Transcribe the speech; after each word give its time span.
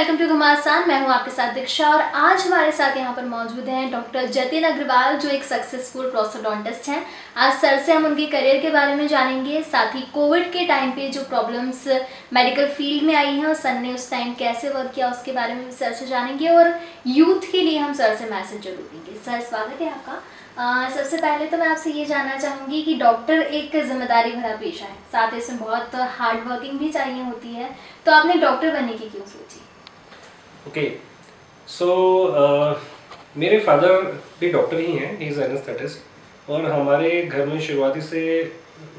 Welcome 0.00 0.16
to 0.16 0.26
घमासान। 0.34 0.86
मैं 0.88 1.00
हूँ 1.00 1.08
आपके 1.12 1.30
साथ 1.30 1.52
दीक्षा 1.54 1.88
और 1.88 2.00
आज 2.00 2.42
हमारे 2.42 2.70
साथ 2.72 2.96
यहाँ 2.96 3.12
पर 3.14 3.24
मौजूद 3.24 3.64
हैं 3.68 3.90
डॉक्टर 3.90 4.26
जतिन 4.26 4.64
अग्रवाल, 4.64 5.16
जो 5.16 5.28
एक 5.30 5.42
सक्सेसफुल 5.44 6.08
प्रोस्टोडोंटिस्ट 6.10 6.88
हैं। 6.88 7.04
आज 7.36 7.52
सर 7.54 7.78
से 7.78 7.92
हम 7.92 8.06
उनके 8.06 8.26
करियर 8.26 8.60
के 8.62 8.70
बारे 8.70 8.94
में 8.94 9.06
जानेंगे, 9.08 9.60
साथ 9.62 9.94
ही 9.94 10.00
कोविड 10.14 10.50
के 10.52 10.64
टाइम 10.66 10.90
पे 10.90 11.08
जो 11.08 11.24
प्रॉब्लम्स 11.24 11.86
मेडिकल 12.32 12.68
फ़ील्ड 12.68 13.04
में 13.06 13.14
आई 13.14 13.34
हैं 13.34 13.46
और 13.46 13.54
सर 13.56 13.74
ने 13.80 13.92
उस 13.94 14.10
टाइम 14.10 14.32
कैसे 14.34 14.68
वर्क 14.70 14.92
किया 14.94 15.10
उसके 15.10 15.32
बारे 15.32 15.54
में 15.54 15.64
भी 15.64 15.72
सर 15.72 15.92
से 15.92 16.06
जानेंगे 16.06 16.48
और 16.48 16.74
यूथ 17.08 17.50
के 17.52 17.60
लिए 17.60 17.78
हम 17.78 17.92
सर 17.94 18.16
से 18.16 18.30
मैसेज 18.30 18.62
ज़रूर 18.62 18.90
देंगे। 18.92 19.20
सर, 19.20 19.40
स्वागत 19.40 19.80
है 19.82 19.90
आपका। 19.90 20.88
सबसे 20.90 21.16
पहले 21.18 21.46
तो 21.46 21.58
मैं 21.58 21.68
आपसे 21.68 21.90
ये 21.92 22.04
जानना 22.06 22.36
चाहूँगी 22.38 22.82
कि 22.82 22.94
डॉक्टर 22.98 23.40
एक 23.42 23.76
ज़िम्मेदारी 23.78 24.32
भरा 24.32 24.56
पेशा 24.56 24.84
है। 24.84 24.96
साथ 25.12 25.32
ही 25.32 25.38
इसमें 25.38 25.58
बहुत 25.60 25.94
हार्ड 26.18 26.48
वर्किंग 26.48 26.78
भी 26.78 26.88
चाहिए 26.90 27.22
होती 27.24 27.54
है। 27.54 27.74
तो 28.06 28.12
आपने 28.12 28.34
डॉक्टर 28.40 28.72
बनने 28.72 28.92
की 28.92 29.08
क्यों 29.08 29.26
सोची? 29.26 29.66
ओके 30.68 30.90
सो 31.68 31.86
मेरे 33.36 33.58
फादर 33.66 33.92
भी 34.40 34.48
डॉक्टर 34.52 34.80
ही 34.80 34.92
हैं. 34.92 35.18
ही 35.18 35.26
इज़ 35.26 35.40
एनेस्थेटिस्ट 35.40 36.50
और 36.50 36.64
हमारे 36.70 37.22
घर 37.22 37.46
में 37.46 37.60
शुरुआती 37.60 38.00
से 38.00 38.22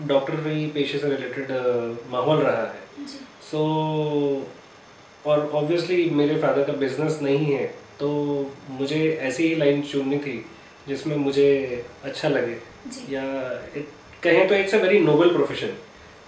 डॉक्टरी 0.07 0.65
पेशे 0.73 0.97
से 0.97 1.09
रिलेटेड 1.09 1.51
माहौल 2.11 2.37
रहा 2.37 2.63
है. 2.63 3.05
सो 3.51 3.59
और 5.25 5.49
ऑब्वियसली 5.53 6.09
मेरे 6.09 6.35
फादर 6.41 6.63
का 6.63 6.73
बिज़नेस 6.79 7.19
नहीं 7.21 7.53
है. 7.53 7.65
तो 7.99 8.09
मुझे 8.69 8.99
ऐसी 9.21 9.47
ही 9.47 9.55
लाइन 9.55 9.81
चुननी 9.91 10.17
थी 10.17 10.33
जिसमें 10.87 11.15
मुझे 11.15 11.49
अच्छा 12.03 12.29
लगे. 12.29 12.57
या 13.09 13.23
it, 13.77 13.85
कहें 14.23 14.47
तो 14.47 14.55
it's 14.55 14.75
a 14.75 14.77
very 14.77 14.99
noble 14.99 15.33
profession 15.33 15.73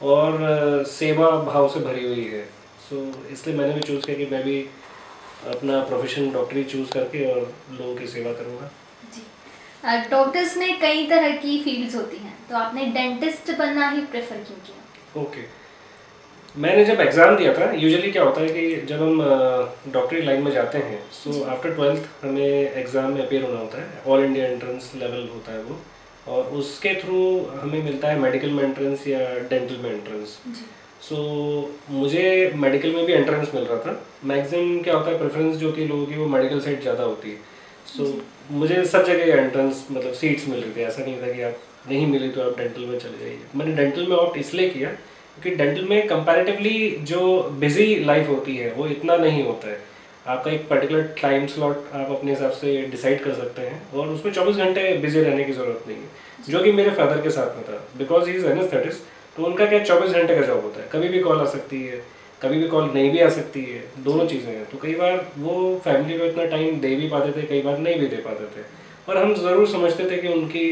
और 0.01 0.33
uh, 0.33 0.87
सेवा 0.89 1.29
भाव 1.43 1.67
से 1.73 1.79
भरी 1.79 2.05
हुई 2.05 2.25
है. 2.25 2.43
सो 2.89 2.95
so, 2.95 3.31
इसलिए 3.31 3.55
मैंने 3.57 3.73
भी 3.73 3.81
चूज़ 3.81 4.05
किया 4.05 4.17
कि 4.17 4.25
मैं 4.31 4.43
भी 4.43 4.65
अपना 5.49 5.79
प्रोफेशन 5.85 6.31
डॉक्टरी 6.31 6.63
चूज़ 6.65 6.91
करके 6.91 7.25
और 7.31 7.39
लोगों 7.71 7.95
की 7.95 8.07
सेवा 8.07 8.33
करूँगा। 8.33 8.69
डॉक्टर्स 10.11 10.55
में 10.57 10.79
कई 10.81 11.05
तरह 11.07 11.35
की 11.37 11.57
फील्ड्स 11.63 11.95
होती 11.95 12.17
हैं 12.17 12.37
तो 12.49 12.55
आपने 12.57 12.85
डेंटिस्ट 12.93 13.51
बनना 13.57 13.89
ही 13.89 14.01
प्रेफर 14.07 14.35
क्यों 14.37 14.57
किया? 14.65 15.21
ओके 15.21 15.41
मैंने 16.55 16.83
जब 16.85 16.99
एग्ज़ाम 17.01 17.35
दिया 17.37 17.53
था 17.53 17.71
यूजुअली 17.73 18.11
क्या 18.11 18.23
होता 18.23 18.41
है 18.41 18.47
कि 18.49 18.85
जब 18.87 19.01
हम 19.01 19.91
डॉक्टरी 19.93 20.21
लाइन 20.21 20.43
में 20.43 20.51
जाते 20.51 20.77
हैं 20.89 20.99
सो 21.13 21.43
आफ्टर 21.51 21.73
ट्वेल्थ 21.75 22.03
हमें 22.23 22.43
एग्ज़ाम 22.43 23.11
में 23.13 23.21
अपेयर 23.25 23.43
होना 23.43 23.59
होता 23.59 23.81
है 23.81 24.01
ऑल 24.07 24.23
इंडिया 24.25 24.45
एंट्रेंस 24.47 24.91
लेवल 24.95 25.27
होता 25.33 25.51
है 25.51 25.63
वो 25.63 25.79
और 26.27 26.51
उसके 26.59 26.93
थ्रू 27.01 27.19
हमें 27.61 27.81
मिलता 27.83 28.07
है 28.07 28.19
मेडिकल 28.19 28.51
में 28.51 28.63
एंट्रेंस 28.63 29.07
या 29.07 29.19
डेंटल 29.49 29.77
में 29.83 29.89
एंट्रेंस 29.91 30.37
सो 31.03 31.17
मुझे 31.91 32.51
मेडिकल 32.55 32.93
में 32.95 33.05
भी 33.05 33.13
एंट्रेंस 33.13 33.51
मिल 33.55 33.63
रहा 33.63 33.77
था। 33.77 34.01
मैक्सिमम 34.25 34.81
क्या 34.83 34.93
होता 34.95 35.11
है 35.11 35.17
प्रेफरेंस 35.17 35.55
जो 35.57 35.71
है 35.71 35.87
लोगों 35.87 36.05
की 36.05 36.15
वो 36.15 36.25
मेडिकल 36.27 36.59
साइड 36.59 36.81
ज़्यादा 36.81 37.03
होती 37.03 37.29
है। 37.29 37.37
सो 37.87 38.03
so, 38.03 38.11
मुझे 38.51 38.83
सब 38.85 39.05
जगह 39.05 39.33
एंट्रेंस 39.33 39.85
मतलब 39.91 40.13
सीट्स 40.13 40.47
मिल 40.47 40.59
रही 40.59 40.71
थी। 40.75 40.81
ऐसा 40.81 41.03
नहीं 41.03 41.21
था 41.21 41.31
कि 41.33 41.41
आप 41.41 41.55
नहीं 41.89 42.05
मिली 42.07 42.29
तो 42.29 42.41
आप 42.41 42.57
डेंटल 42.57 42.81
में 42.81 42.97
चले 42.99 43.17
जाइए। 43.19 43.39
मैंने 43.55 43.75
डेंटल 43.75 44.07
में 44.07 44.15
ऑप्ट 44.17 44.37
इसलिए 44.39 44.69
किया 44.69 44.89
क्योंकि 44.89 45.55
डेंटल 45.57 45.85
में 45.89 46.07
कंपैरेटिवली 46.07 46.89
जो 47.01 47.21
बिज़ी 47.59 47.95
लाइफ 48.05 48.29
होती 48.29 48.55
है 48.57 48.71
वो 48.73 48.87
इतना 48.87 49.17
नहीं 49.17 49.43
होता 49.43 49.67
है। 49.67 49.77
आपका 50.27 50.51
एक 50.51 50.67
पर्टिकुलर 50.67 51.01
टाइम 51.21 51.47
स्लॉट 51.47 51.89
आप 51.93 52.11
अपने 52.11 52.31
हिसाब 52.31 52.51
से 52.53 52.81
डिसाइड 52.91 53.23
कर 53.23 53.33
सकते 53.33 53.61
हैं 53.61 53.81
और 53.93 54.07
उसमें 54.09 54.31
24 54.33 54.57
घंटे 54.57 54.91
बिज़ी 54.97 55.21
रहने 55.21 55.43
की 55.43 55.53
ज़रूरत 55.53 55.83
नहीं 55.87 55.97
है 55.97 56.49
जो। 56.49 56.63
कि 56.63 56.71
मेरे 56.71 56.91
फादर 56.91 57.21
के 57.21 57.29
साथ 57.31 57.55
में 57.57 57.63
था। 57.65 57.83
बिकॉज़ 57.97 58.29
ही 58.29 58.35
इज़ 58.35 58.45
एनेस्थेटिस्ट 58.47 59.11
तो 59.35 59.43
उनका 59.43 59.65
क्या 59.65 59.83
चौबीस 59.83 60.11
घंटे 60.11 60.35
का 60.35 60.41
जॉब 60.41 60.63
होता 60.63 60.81
है? 60.81 60.87
कभी 60.91 61.07
भी 61.09 61.19
कॉल 61.19 61.39
आ 61.39 61.45
सकती 61.47 61.81
है, 61.83 62.01
कभी 62.41 62.57
भी 62.59 62.67
कॉल 62.67 62.89
नहीं 62.93 63.11
भी 63.11 63.19
आ 63.19 63.29
सकती 63.31 63.63
है, 63.63 63.83
दोनों 63.99 64.25
चीज़ें 64.27 64.51
हैं। 64.53 64.65
तो 64.65 64.77
कई 64.77 64.93
बार 64.95 65.25
वो 65.37 65.53
फैमिली 65.85 66.17
को 66.17 66.25
इतना 66.25 66.45
टाइम 66.47 66.79
दे 66.79 66.95
भी 66.95 67.07
पाते 67.09 67.31
थे, 67.31 67.45
कई 67.47 67.61
बार 67.61 67.77
नहीं 67.79 67.99
भी 67.99 68.07
दे 68.07 68.17
पाते 68.25 68.45
थे। 68.55 68.65
और 69.07 69.17
हम 69.17 69.33
ज़रूर 69.35 69.67
समझते 69.67 70.09
थे 70.11 70.17
कि 70.17 70.27
उनकी 70.29 70.65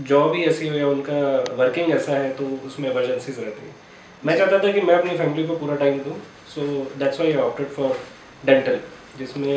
जॉब 0.00 0.34
ही 0.34 0.44
ऐसी 0.44 0.68
हो 0.68 0.76
या 0.76 0.86
उनका 0.88 1.20
वर्किंग 1.56 1.90
ऐसा 1.92 2.12
है 2.12 2.32
तो 2.32 2.44
उसमें 2.66 2.90
इमरजेंसीज 2.90 3.38
रहती 3.38 3.66
है। 3.66 3.74
मैं 4.22 4.36
चाहता 4.38 4.58
था 4.58 4.72
कि 4.72 4.80
मैं 4.80 4.94
अपनी 4.94 5.16
फैमिली 5.18 5.46
को 5.46 5.56
पूरा 5.56 5.76
टाइम 5.76 5.98
दूँ 5.98 6.16
so 6.54 6.62
that's 6.98 7.20
why 7.20 7.34
opted 7.42 7.68
for 7.70 7.96
dental 8.44 8.78
जिसमें 9.18 9.52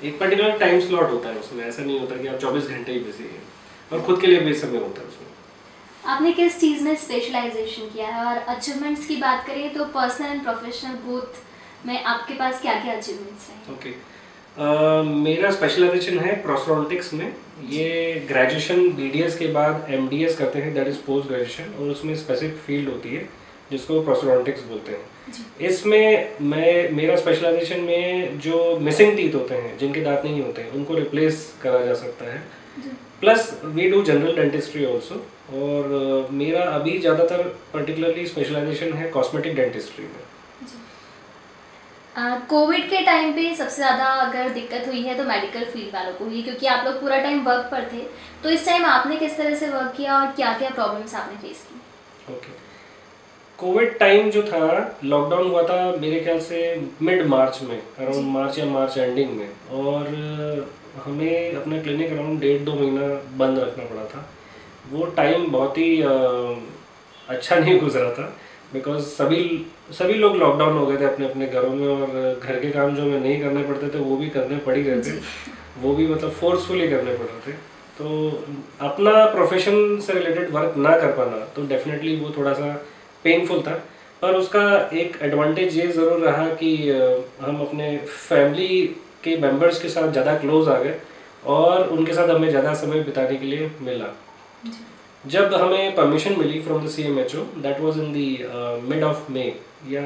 एक 0.00 0.18
पर्टिकुलर 0.20 0.58
टाइम 0.58 0.80
स्लॉट 0.80 1.10
होता 1.10 1.28
है 1.28 1.38
उसमें। 1.38 1.64
ऐसा 1.66 1.82
नहीं 1.82 1.98
होता 2.00 2.16
कि 2.16 2.28
आप 2.28 2.38
24 2.40 2.68
घंटे 2.68 2.92
ही 2.92 2.98
बिज़ी 3.00 3.24
हैं, 3.24 3.42
और 3.92 4.00
खुद 4.02 4.20
के 4.20 4.26
लिए 4.26 4.40
भी 4.40 4.54
समय 4.56 4.78
होता 4.78 5.00
है 5.00 5.06
उसमें। 5.08 5.27
आपने 6.08 6.32
किस 6.32 6.58
चीज़ 6.60 6.82
में 6.84 6.94
स्पेशलाइजेशन 6.96 7.88
किया 7.94 8.06
है? 8.08 8.24
और 8.26 8.36
अचीवमेंट्स 8.54 9.06
की 9.06 9.16
बात 9.16 9.46
करें 9.46 9.72
तो 9.74 9.84
पर्सनल 9.96 10.28
एंड 10.28 10.42
प्रोफेशनल 10.44 10.94
बोथ 11.06 11.86
में 11.86 12.02
आपके 12.02 12.34
पास 12.34 12.60
क्या 12.62 12.74
क्या 12.82 12.94
अचीवमेंट्स 12.94 13.48
हैं 13.50 13.74
ओके 13.74 13.90
मेरा 15.24 15.50
स्पेशलाइजेशन 15.52 16.18
है 16.18 16.34
प्रोस्टोडोंटिक्स 16.42 17.12
में। 17.14 17.26
ये 17.70 18.14
ग्रेजुएशन 18.28 18.88
बीडीएस 18.92 19.36
के 19.38 19.46
बाद 19.52 19.86
एमडीएस 19.90 20.36
करते 20.38 20.58
हैं 20.58 20.72
दैट 20.74 20.88
इज़ 20.88 20.96
पोस्ट 21.06 21.28
ग्रेजुएशन 21.28 21.74
और 21.74 21.90
उसमें 21.90 22.14
स्पेसिफिक 22.16 22.56
फ़ील्ड 22.66 22.88
होती 22.88 23.14
है 23.14 23.28
जिसको 23.70 24.00
प्रोस्टोडोंटिक्स 24.02 24.62
बोलते 24.68 24.92
हैं। 24.92 25.68
इसमें 25.68 26.36
मैं 26.42 26.90
मेरा 26.92 27.16
स्पेशलाइजेशन 27.16 27.80
में 27.80 28.38
जो 28.40 28.78
मिसिंग 28.80 29.16
टीथ 29.16 29.34
होते 29.34 29.54
हैं 29.56 29.76
जिनके 29.78 30.00
दांत 30.00 30.24
नहीं 30.24 30.42
होते 30.42 30.62
हैं 30.62 30.70
उनको 30.72 30.94
रिप्लेस 30.94 31.52
करा 31.62 31.84
जा 31.84 31.94
सकता 31.96 32.32
है। 32.32 32.42
Plus 33.20 33.60
we 33.64 33.88
do 33.90 34.02
general 34.04 34.36
dentistry 34.36 34.84
also 34.86 35.14
और 35.58 35.84
uh, 35.92 36.32
मेरा 36.34 36.62
अभी 36.70 36.98
ज़्यादातर 36.98 37.42
पर्टिकुलरली 37.72 38.26
स्पेशलाइजेशन 38.26 38.92
है 38.92 39.08
कॉस्मेटिक 39.10 39.54
डेंटिस्ट्री 39.56 40.04
में। 40.04 40.26
कोविड 42.48 42.82
uh, 42.82 42.90
के 42.90 43.00
टाइम 43.06 43.32
पे 43.32 43.54
सबसे 43.56 43.76
ज़्यादा 43.76 44.04
अगर 44.20 44.48
दिक्कत 44.54 44.86
हुई 44.86 45.02
है 45.02 45.16
तो 45.18 45.24
मेडिकल 45.24 45.64
फ़ील्ड 45.72 45.94
वालों 45.94 46.12
को 46.14 46.24
हुई 46.24 46.42
क्योंकि 46.42 46.66
आप 46.66 46.86
लोग 46.86 47.00
पूरा 47.00 47.18
टाइम 47.18 47.42
वर्क 47.44 47.68
पर 47.72 47.88
थे। 47.92 48.02
तो 48.42 48.50
इस 48.50 48.66
टाइम 48.66 48.84
आपने 48.86 49.16
किस 49.16 49.36
तरह 49.36 49.54
से 49.56 49.68
वर्क 49.68 49.92
किया 49.96 50.18
और 50.20 50.32
क्या 50.36 50.52
क्या 50.58 50.70
प्रॉब्लम्स 50.70 51.14
आपने 51.14 51.36
फेस 51.42 51.66
की? 51.68 52.32
ओके 52.32 52.56
कोविड 53.58 53.98
टाइम 53.98 54.30
जो 54.30 54.42
था 54.44 54.98
लॉकडाउन 55.04 55.50
हुआ 55.50 55.62
था 55.68 55.76
मेरे 56.00 56.20
ख्याल 56.20 56.40
से 56.40 56.58
मिड 57.02 57.26
मार्च 57.26 57.58
में 57.62 57.78
अराउंड 57.78 58.26
मार्च 58.32 58.58
या 58.58 58.64
मार्च 58.66 58.98
एंडिंग 58.98 59.30
में। 59.38 59.48
और 59.78 60.04
हमें 61.04 61.54
अपना 61.54 61.80
क्लिनिक 61.82 62.12
अराउंड 62.12 62.40
डेढ़ 62.40 62.60
दो 62.64 62.74
महीना 62.74 63.06
बंद 63.38 63.58
रखना 63.58 63.84
पड़ा 63.84 64.04
था। 64.06 64.28
वो 64.90 65.06
टाइम 65.16 65.46
बहुत 65.52 65.78
ही 65.78 65.90
अच्छा 66.02 67.56
नहीं 67.56 67.78
गुजरा 67.80 68.10
था 68.12 68.32
बिकॉज़ 68.72 69.02
सभी 69.04 69.42
सभी 69.92 70.14
लोग 70.14 70.36
लॉकडाउन 70.36 70.76
हो 70.78 70.86
गए 70.86 70.96
थे 70.96 71.04
अपने 71.04 71.26
अपने 71.26 71.46
घरों 71.46 71.70
में 71.70 71.86
और 71.88 72.40
घर 72.42 72.58
के 72.60 72.70
काम 72.70 72.94
जो 72.94 73.02
हमें 73.02 73.20
नहीं 73.20 73.40
करने 73.40 73.62
पड़ते 73.64 73.88
थे 73.88 73.98
वो 74.00 74.16
भी 74.16 74.28
करने 74.30 74.56
पड़ 74.66 74.76
ही 74.76 74.82
रहे 74.82 75.00
थे। 75.02 75.16
वो 75.80 75.94
भी 75.94 76.06
मतलब 76.06 76.30
फोर्सफुली 76.40 76.88
करने 76.88 77.12
पड़ 77.12 77.26
रहे 77.26 77.40
थे। 77.46 77.56
तो 77.98 78.06
अपना 78.86 79.24
प्रोफेशन 79.26 79.98
से 80.00 80.12
रिलेटेड 80.12 80.50
वर्क 80.52 80.74
ना 80.78 80.96
कर 80.98 81.12
पाना 81.12 81.38
तो 81.56 81.66
डेफिनेटली 81.66 82.16
वो 82.16 82.32
थोड़ा 82.36 82.52
सा 82.54 82.72
पेनफुल 83.24 83.62
था। 83.62 83.74
पर 84.22 84.34
उसका 84.34 84.64
एक 84.98 85.16
एडवांटेज 85.22 85.76
ये 85.76 85.86
ज़रूर 85.88 86.20
रहा 86.20 86.46
कि 86.60 86.70
हम 87.40 87.60
अपने 87.60 87.96
फैमिली 87.98 88.96
के 89.24 89.36
मेंबर्स 89.40 89.82
के 89.82 89.88
साथ 89.88 90.10
ज़्यादा 90.12 90.36
क्लोज 90.38 90.68
आ 90.68 90.78
गए 90.78 90.94
और 91.46 91.88
उनके 91.88 92.14
साथ 92.14 92.28
हमें 92.28 92.48
ज़्यादा 92.50 92.74
समय 92.76 93.00
बिताने 93.02 93.36
के 93.36 93.46
लिए 93.46 93.70
मिला। 93.82 94.14
जब 95.24 95.54
हमें 95.54 95.94
permission 95.94 96.38
milli 96.38 96.60
from 96.62 96.84
the 96.84 96.90
C 96.90 97.02
M 97.02 97.18
H 97.20 97.34
O 97.36 97.44
that 97.62 97.80
was 97.80 97.98
in 98.00 98.12
the 98.12 98.28
mid 98.88 99.02
of 99.04 99.30
May 99.32 99.46
या 99.90 100.02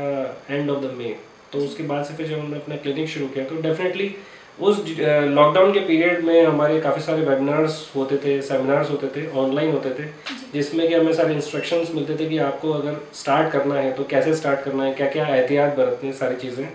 एंड 0.50 0.70
ऑफ़ 0.70 0.81
द 0.81 0.94
मे 0.99 1.14
तो 1.53 1.59
उसके 1.64 1.82
बाद 1.85 2.05
से 2.05 2.14
फिर 2.14 2.26
जब 2.26 2.38
हमने 2.38 2.56
अपना 2.56 2.76
क्लिनिक 2.76 3.09
शुरू 3.09 3.26
किया 3.29 3.44
तो 3.44 3.61
डेफिनेटली 3.62 4.14
उस 4.61 4.79
लॉकडाउन 4.99 5.73
के 5.73 5.81
पीरियड 5.81 6.25
में 6.25 6.44
हमारे 6.44 6.81
काफ़ी 6.81 7.03
सारे 7.03 7.23
वेबिनार्स 7.25 7.76
होते 7.97 8.17
थे 8.25 8.41
सेमिनार्स 8.43 8.91
होते 8.91 9.08
थे 9.17 9.26
ऑनलाइन 9.41 9.73
होते 9.73 9.91
थे 9.99 10.06
जिसमें 10.53 10.87
कि 10.88 10.94
हमें 10.94 11.12
सारे 11.12 11.35
इंस्ट्रक्शंस 11.35 11.91
मिलते 11.94 12.17
थे 12.17 12.29
कि 12.29 12.38
आपको 12.47 12.73
अगर 12.73 12.97
स्टार्ट 13.15 13.53
करना 13.53 13.75
है 13.75 13.93
तो 13.93 14.05
कैसे 14.11 14.35
स्टार्ट 14.37 14.65
करना 14.65 14.85
है 14.85 14.93
क्या 14.94 15.08
क्या 15.11 15.26
एहतियात 15.26 15.76
बरतनी 15.76 16.11
है 16.11 16.17
सारी 16.17 16.37
चीज़ें। 16.37 16.67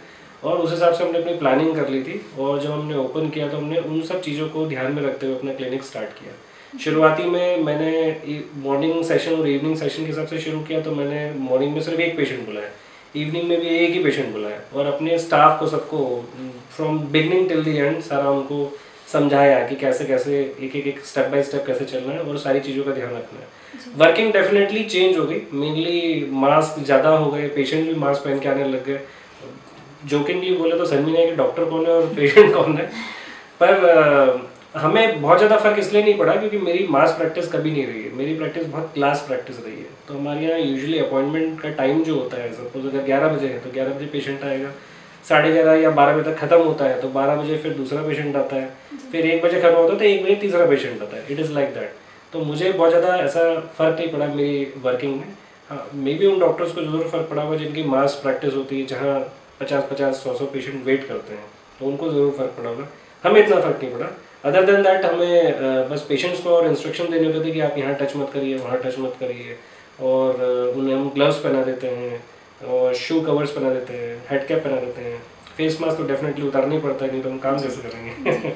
और 0.44 0.58
उस 0.58 0.72
हिसाब 0.72 0.94
से 0.94 1.04
हमने 1.04 1.20
अपनी 1.20 1.34
प्लानिंग 1.38 1.76
कर 1.76 1.90
ली 1.90 2.02
थी 2.04 2.22
और 2.40 2.60
जब 2.62 2.72
हमने 2.72 2.96
ओपन 2.98 3.30
किया 3.30 3.48
तो 3.48 3.58
हमने 3.58 3.78
उन 3.80 4.02
सब 4.04 4.22
चीज़ों 4.22 4.48
को 4.50 4.66
ध्यान 4.68 4.92
में 4.94 5.02
रखते 5.04 5.28
हुए 5.28 5.36
अपना 5.36 5.54
क्लिनिक 5.54 5.84
स्टार्ट 5.84 6.10
किया। 6.20 6.80
शुरुआती 6.84 7.24
में 7.26 7.64
मैंने 7.64 8.42
मॉर्निंग 8.64 9.04
सेशन 9.06 9.34
और 9.34 9.48
इवनिंग 9.50 9.76
सेशन 9.78 10.02
के 10.02 10.08
हिसाब 10.08 10.28
से 10.28 10.40
शुरू 10.40 10.60
किया 10.62 10.82
तो 10.82 10.92
मैंने 10.96 11.30
मॉर्निंग 11.40 11.74
में 11.74 11.82
सिर्फ़ 11.82 12.02
एक 12.02 12.18
पेशेंट 12.18 12.46
बुलाया। 12.46 12.70
इवनिंग 13.16 13.48
में 13.50 13.60
भी 13.60 13.68
एक 13.78 13.92
ही 13.92 14.04
पेशेंट 14.04 14.32
बुलाया 14.34 14.60
और 14.76 14.86
अपने 14.86 15.18
स्टाफ 15.20 15.60
को 15.60 15.68
सबको 15.68 16.00
from 16.76 17.00
beginning 17.12 17.48
till 17.50 17.64
the 17.64 17.68
end 17.68 18.02
सारा 18.04 18.30
उनको 18.32 18.72
समझाया 19.12 19.60
कि 19.68 19.76
कैसे 19.76 20.06
कैसे 20.06 20.40
एक 20.62 20.76
एक 20.76 20.88
एक 20.88 21.00
स्टेप 21.06 21.28
बाय 21.32 21.44
स्टेप 21.44 21.64
कैसे 21.68 21.86
चलना 21.86 22.14
है 22.14 22.20
और 22.22 22.38
सारी 22.38 22.60
चीज़ों 22.60 22.84
का 22.84 22.92
ध्यान 22.94 23.12
रखना 23.12 23.40
है। 23.40 23.48
वर्किंग 23.98 24.32
डेफिनेटली 24.34 24.84
चेंज 24.86 25.18
हो 25.18 25.26
गई। 25.26 25.42
मेनली 25.54 26.28
मास्क 26.34 26.84
ज़्यादा 26.84 27.10
हो 27.10 27.32
गए 27.32 27.48
पेशेंट 27.56 27.88
भी 27.88 27.96
मास्क 28.00 28.24
पहन 28.24 28.40
के 28.40 28.50
आने 28.50 28.64
लग 28.66 28.86
गए। 28.86 29.00
जोकिंगली 30.10 30.56
बोले 30.58 30.78
तो 30.78 30.86
समझ 30.86 31.06
नहीं 31.06 31.18
आया 31.18 31.30
कि 31.30 31.36
डॉक्टर 31.36 31.66
कौन 31.66 31.86
है 31.86 31.92
और 31.92 32.06
पेशेंट 32.16 32.54
कौन 32.54 32.78
है? 32.78 32.86
पर 33.62 34.46
हमें 34.76 35.22
बहुत 35.22 35.38
ज़्यादा 35.38 35.58
फ़र्क 35.58 35.80
इसलिए 35.80 36.02
नहीं 36.04 36.18
पड़ा 36.18 36.36
क्योंकि 36.36 36.58
मेरी 36.60 36.86
मास 36.90 37.16
प्रैक्टिस 37.18 37.52
कभी 37.52 37.72
नहीं 37.72 37.86
रही 37.86 38.04
है। 38.04 38.12
मेरी 38.16 38.34
प्रैक्टिस 38.36 38.66
बहुत 38.66 38.92
क्लास 38.94 39.24
प्रैक्टिस 39.28 39.60
रही 39.66 39.76
है। 39.76 39.88
तो 40.08 40.14
हमारे 40.14 40.46
यहाँ 40.46 40.60
यूजुअली 40.60 41.00
अपॉइंटमेंट 41.00 41.60
का 41.62 41.70
टाइम 41.78 42.04
जो 42.04 42.16
होता 42.16 42.38
है 42.38 42.52
सपोज़ 42.54 42.86
अगर 42.88 43.06
11 43.06 43.34
बजे 43.36 43.48
है 43.48 43.60
तो 43.60 43.70
11 43.72 43.96
बजे 43.96 44.06
पेशेंट 44.08 44.44
आएगा। 44.44 44.70
साढ़े 45.26 45.52
ग्यारह 45.52 45.82
या 45.82 45.90
बारह 45.92 46.18
बजे 46.18 46.32
तक 46.32 46.38
खत्म 46.40 46.58
होता 46.60 46.86
है 46.86 47.02
तो 47.02 47.08
बारह 47.12 47.36
बजे 47.36 47.58
फिर 47.58 47.74
दूसरा 47.76 48.02
पेशेंट 48.04 48.36
आता 48.36 48.56
है। 48.56 48.70
फिर 49.12 49.26
एक 49.26 49.42
बजे 49.44 49.62
खत्म 49.62 49.76
होता 49.76 49.94
है 49.94 50.00
तो 50.00 50.06
एक 50.06 50.24
बजे 50.24 50.36
तीसरा 50.42 50.66
पेशेंट 50.66 51.02
आता 51.02 51.18
है। 51.18 51.24
इट 51.32 51.40
इज़ 51.40 51.52
लाइक 51.54 51.74
दैट 51.74 51.96
तो 52.34 52.40
मुझे 52.46 52.72
बहुत 52.72 52.90
ज़्यादा 52.90 53.16
ऐसा 53.18 53.42
फ़र्क 53.78 54.00
नहीं 54.00 54.12
पड़ा 54.12 54.28
मेरी 54.28 54.74
वर्किंग 54.84 55.16
में। 55.16 55.28
हाँ 55.70 55.90
मे 55.96 56.14
बी 56.14 56.26
उन 56.26 56.40
डॉक्टर्स 56.40 56.72
को 56.72 56.82
ज़रूर 56.82 57.08
फ़र्क 57.08 57.28
पड़ा 57.30 57.44
हुआ 57.44 57.56
जिनकी 57.58 57.84
मास 57.86 58.20
प्रैक्टिस 58.24 58.54
होती 58.56 58.80
है 58.80 58.86
जहाँ 58.88 59.20
पचास 59.60 59.88
पचास 59.92 60.24
सौ 60.24 60.34
सौ 60.38 60.46
पेशेंट 60.54 60.84
वेट 60.86 61.08
करते 61.08 61.34
हैं। 61.34 61.46
तो 61.80 61.86
उनको 61.86 62.10
ज़रूर 62.10 62.32
फ़र्क 62.38 62.56
पड़ा 62.58 62.70
होगा। 62.70 62.88
हमें 63.24 63.42
इतना 63.42 63.60
फ़र्क 63.62 63.84
नहीं 63.84 63.94
पड़ा। 63.94 64.08
अदर 64.46 64.66
देन 64.66 64.84
दैट 64.84 65.06
हमें 65.06 65.90
बस 65.90 66.06
पेशेंट्स 66.10 66.44
को 66.44 66.50
और 66.50 66.68
इंस्ट्रक्शन 66.68 67.10
देने 67.12 67.34
थे 67.40 67.52
कि 67.52 67.60
आप 67.62 67.78
यहाँ 67.78 67.94
टच 68.02 68.16
मत 68.16 68.30
करिए 68.34 68.58
वहाँ 68.58 68.78
टच 68.84 69.00
मत 69.00 69.16
करिए। 69.20 69.58
और 70.08 70.42
उन्हें 70.78 70.96
हम 70.96 71.10
ग्लव्स 71.14 71.38
पहना 71.44 71.64
देते 71.64 71.88
हैं 71.90 72.24
और 72.70 72.94
शू 72.96 73.20
कवर्स 73.22 73.52
पहना 73.52 73.70
देते 73.74 73.94
हैं 73.94 74.18
हेड 74.30 74.48
कैप 74.48 74.64
पहना 74.64 74.80
देते 74.82 75.02
हैं। 75.02 75.22
फेस 75.58 75.78
मास्क 75.82 75.98
तो 75.98 76.04
डेफिनेटली 76.08 76.48
उतारना 76.48 76.74
ही 76.74 76.80
पड़ता 76.82 77.06
है 77.06 77.12
नहीं 77.12 77.22
तो 77.22 77.30
हम 77.30 77.38
काम 77.40 77.60
कैसे 77.60 77.82
करेंगे? 77.82 78.54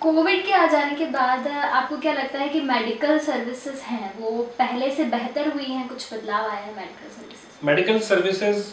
कोविड 0.00 0.44
के 0.46 0.52
आ 0.52 0.66
जाने 0.66 0.94
के 0.96 1.04
बाद 1.10 1.46
आपको 1.48 1.96
क्या 1.98 2.12
लगता 2.12 2.38
है 2.38 2.48
कि 2.48 2.60
मेडिकल 2.62 3.18
सर्विसेज़ 3.26 3.80
हैं? 3.82 4.12
वो 4.18 4.30
पहले 4.58 4.90
से 4.96 5.04
बेहतर 5.12 5.48
हुई 5.48 5.64
हैं? 5.64 5.86
कुछ 5.88 6.12
बदलाव 6.12 6.48
आया 6.48 6.60
है 6.60 6.74
medical 6.76 7.08
services 7.10 7.66
medical 7.66 7.98
services 8.08 8.64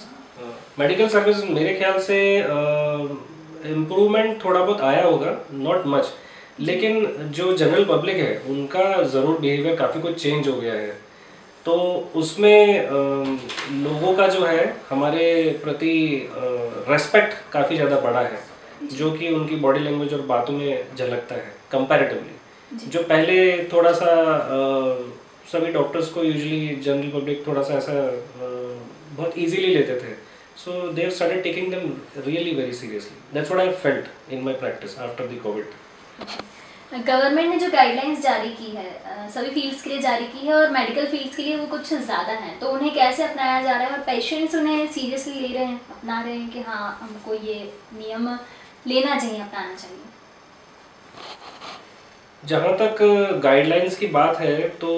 medical 0.79 1.07
service 1.09 1.43
मेरे 1.49 1.73
ख्याल 1.75 1.99
से 2.01 2.17
इम्प्रूवमेंट 3.69 4.43
थोड़ा 4.43 4.59
बहुत 4.59 4.81
आया 4.83 5.03
होगा 5.03 5.38
नॉट 5.53 5.88
मच 5.88 6.11
लेकिन 6.59 7.05
जो 7.31 7.51
जनरल 7.57 7.85
पब्लिक 7.85 8.17
है 8.17 8.33
उनका 8.49 9.01
ज़रूर 9.03 9.39
बिहेवियर 9.39 9.75
काफ़ी 9.75 10.01
कुछ 10.01 10.21
चेंज 10.23 10.47
हो 10.47 10.53
गया 10.55 10.73
है। 10.73 10.93
तो 11.65 11.73
उसमें 12.15 12.89
लोगों 13.83 14.13
का 14.15 14.27
जो 14.27 14.45
है 14.45 14.63
हमारे 14.89 15.25
प्रति 15.63 15.93
रेस्पेक्ट 16.89 17.33
काफ़ी 17.53 17.75
ज़्यादा 17.75 17.99
बड़ा 17.99 18.21
है 18.21 18.39
जो 18.93 19.11
कि 19.11 19.29
उनकी 19.33 19.55
बॉडी 19.57 19.79
लैंग्वेज 19.79 20.13
और 20.13 20.21
बातों 20.27 20.53
में 20.53 20.95
झलकता 20.97 21.35
है 21.35 21.53
कंपैरेटिवली 21.71 22.89
जो। 22.89 23.03
पहले 23.03 23.35
थोड़ा 23.73 23.91
सा 23.93 24.15
सभी 25.51 25.71
डॉक्टर्स 25.73 26.09
को 26.09 26.23
यूजुअली 26.23 26.75
जनरल 26.75 27.09
पब्लिक 27.11 27.45
थोड़ा 27.47 27.61
सा 27.61 27.73
ऐसा 27.73 27.93
बहुत 28.38 29.38
इजीली 29.38 29.73
लेते 29.75 29.95
थे। 29.95 30.13
They 30.57 31.01
have 31.01 31.09
started 31.12 31.44
taking 31.44 31.71
them 31.71 31.92
really 32.25 32.53
very 32.56 32.74
seriously 32.74 33.33
that's 33.33 33.51
what 33.51 33.68
I 33.68 33.74
felt 33.83 34.33
in 34.33 34.42
my 34.44 34.53
practice 34.56 34.98
after 35.00 35.27
the 35.27 35.39
Covid 35.44 35.65
government 37.07 37.50
ने 37.50 37.57
जो 37.59 37.69
गाइडलाइंस 37.71 38.21
जारी 38.21 38.50
की 38.53 38.71
है 38.71 39.27
सभी 39.33 39.50
फील्ड्स 39.51 39.81
के 39.83 39.89
लिए 39.89 40.00
जारी 40.01 40.25
की 40.27 40.48
है 40.48 40.53
और 40.53 40.69
मेडिकल 40.69 41.06
फील्ड्स 41.07 41.36
के 41.36 41.44
लिए 41.44 41.56
वो 41.57 41.65
कुछ 41.68 41.89
ज़्यादा 41.89 42.33
हैं। 42.33 42.59
तो 42.59 42.69
उन्हें 42.69 42.94
कैसे 42.94 43.24
अपनाया 43.24 43.62
जा 43.62 43.71
रहा 43.71 43.88
है 43.88 43.92
और 43.92 44.00
पेशेंट्स 44.06 44.56
उन्हें 44.56 44.88
सीरियसली 44.88 45.39
ले 45.39 45.53
रहे 45.53 45.65
हैं 45.65 45.80
अपना 45.92 46.21
रहे 46.21 46.33
हैं 46.33 46.50
कि 46.51 46.62
हाँ 46.62 46.98
हमको 47.01 47.33
ये 47.36 47.56
नियम 47.94 48.27
लेना 48.88 49.18
चाहिए 49.19 49.39
अपनाना 49.42 49.75
चाहिए? 49.75 49.98
जहाँ 52.44 52.75
तक 52.77 53.01
गाइडलाइंस 53.44 53.98
की 53.98 54.07
बात 54.09 54.39
है 54.39 54.68
तो 54.77 54.92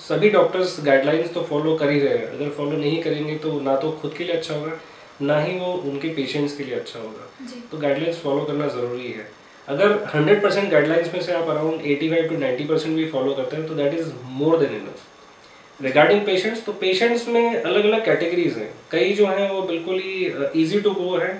सभी 0.00 0.30
डॉक्टर्स 0.30 0.76
गाइडलाइंस 0.84 1.32
तो 1.34 1.42
फॉलो 1.44 1.76
कर 1.76 1.90
ही 1.90 2.00
रहे 2.00 2.18
हैं। 2.18 2.26
अगर 2.28 2.50
फॉलो 2.56 2.76
नहीं 2.76 3.02
करेंगे 3.02 3.36
तो 3.38 3.58
ना 3.60 3.76
तो 3.76 3.90
खुद 4.02 4.14
के 4.18 4.24
लिए 4.24 4.36
अच्छा 4.36 4.54
होगा। 4.54 4.72
ना 5.22 5.38
ही 5.40 5.58
वो 5.58 5.72
उनके 5.90 6.08
पेशेंट्स 6.14 6.56
के 6.56 6.64
लिए 6.64 6.74
अच्छा 6.74 6.98
होगा। 6.98 7.28
तो 7.70 7.78
गाइडलाइंस 7.78 8.20
फॉलो 8.20 8.44
करना 8.44 8.68
ज़रूरी 8.68 9.08
है। 9.08 9.26
अगर 9.68 9.92
100 10.06 10.42
परसेंट 10.42 10.70
गाइडलाइंस 10.70 11.12
में 11.14 11.20
से 11.22 11.32
आप 11.32 11.48
अराउंड 11.50 11.82
85 11.82 12.28
टू 12.28 12.36
90 12.38 12.68
परसेंट 12.68 12.96
भी 12.96 13.06
फॉलो 13.10 13.34
करते 13.34 13.56
हैं 13.56 13.66
तो 13.68 13.74
that 13.74 13.94
is 13.94 14.10
more 14.32 14.58
than 14.58 14.74
enough 14.76 15.80
regarding 15.80 16.20
patients 16.26 16.64
तो 16.64 16.72
पेशेंट्स 16.80 17.26
में 17.28 17.62
अलग 17.62 17.84
अलग 17.84 18.04
कैटेगरीज 18.04 18.58
हैं। 18.58 18.70
कई 18.90 19.12
जो 19.12 19.26
हैं 19.26 19.50
वो 19.50 19.62
बिल्कुल 19.62 20.00
ही 20.00 20.32
ईजी 20.56 20.80
टू 20.80 20.90
गो 20.92 21.16
है। 21.16 21.32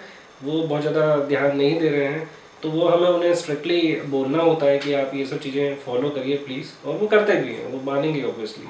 वो 0.44 0.62
बहुत 0.62 0.80
ज़्यादा 0.82 1.16
ध्यान 1.26 1.56
नहीं 1.56 1.78
दे 1.80 1.88
रहे 1.88 2.06
हैं। 2.06 2.28
तो 2.62 2.70
वो 2.70 2.88
हमें 2.88 3.08
उन्हें 3.08 3.34
स्ट्रिक्टली 3.34 3.80
बोलना 4.10 4.42
होता 4.42 4.66
है 4.66 4.78
कि 4.78 4.92
आप 4.94 5.10
ये 5.14 5.24
सब 5.26 5.40
चीज़ें 5.40 5.76
फॉलो 5.84 6.10
करिए 6.10 6.36
प्लीज़ 6.38 6.72
और 6.86 6.96
वो 6.98 7.06
करते 7.06 7.34
भी 7.36 7.54
हैं। 7.54 7.66
वो 7.72 7.80
मानेंगे 7.90 8.22
ऑब्वियसली 8.24 8.66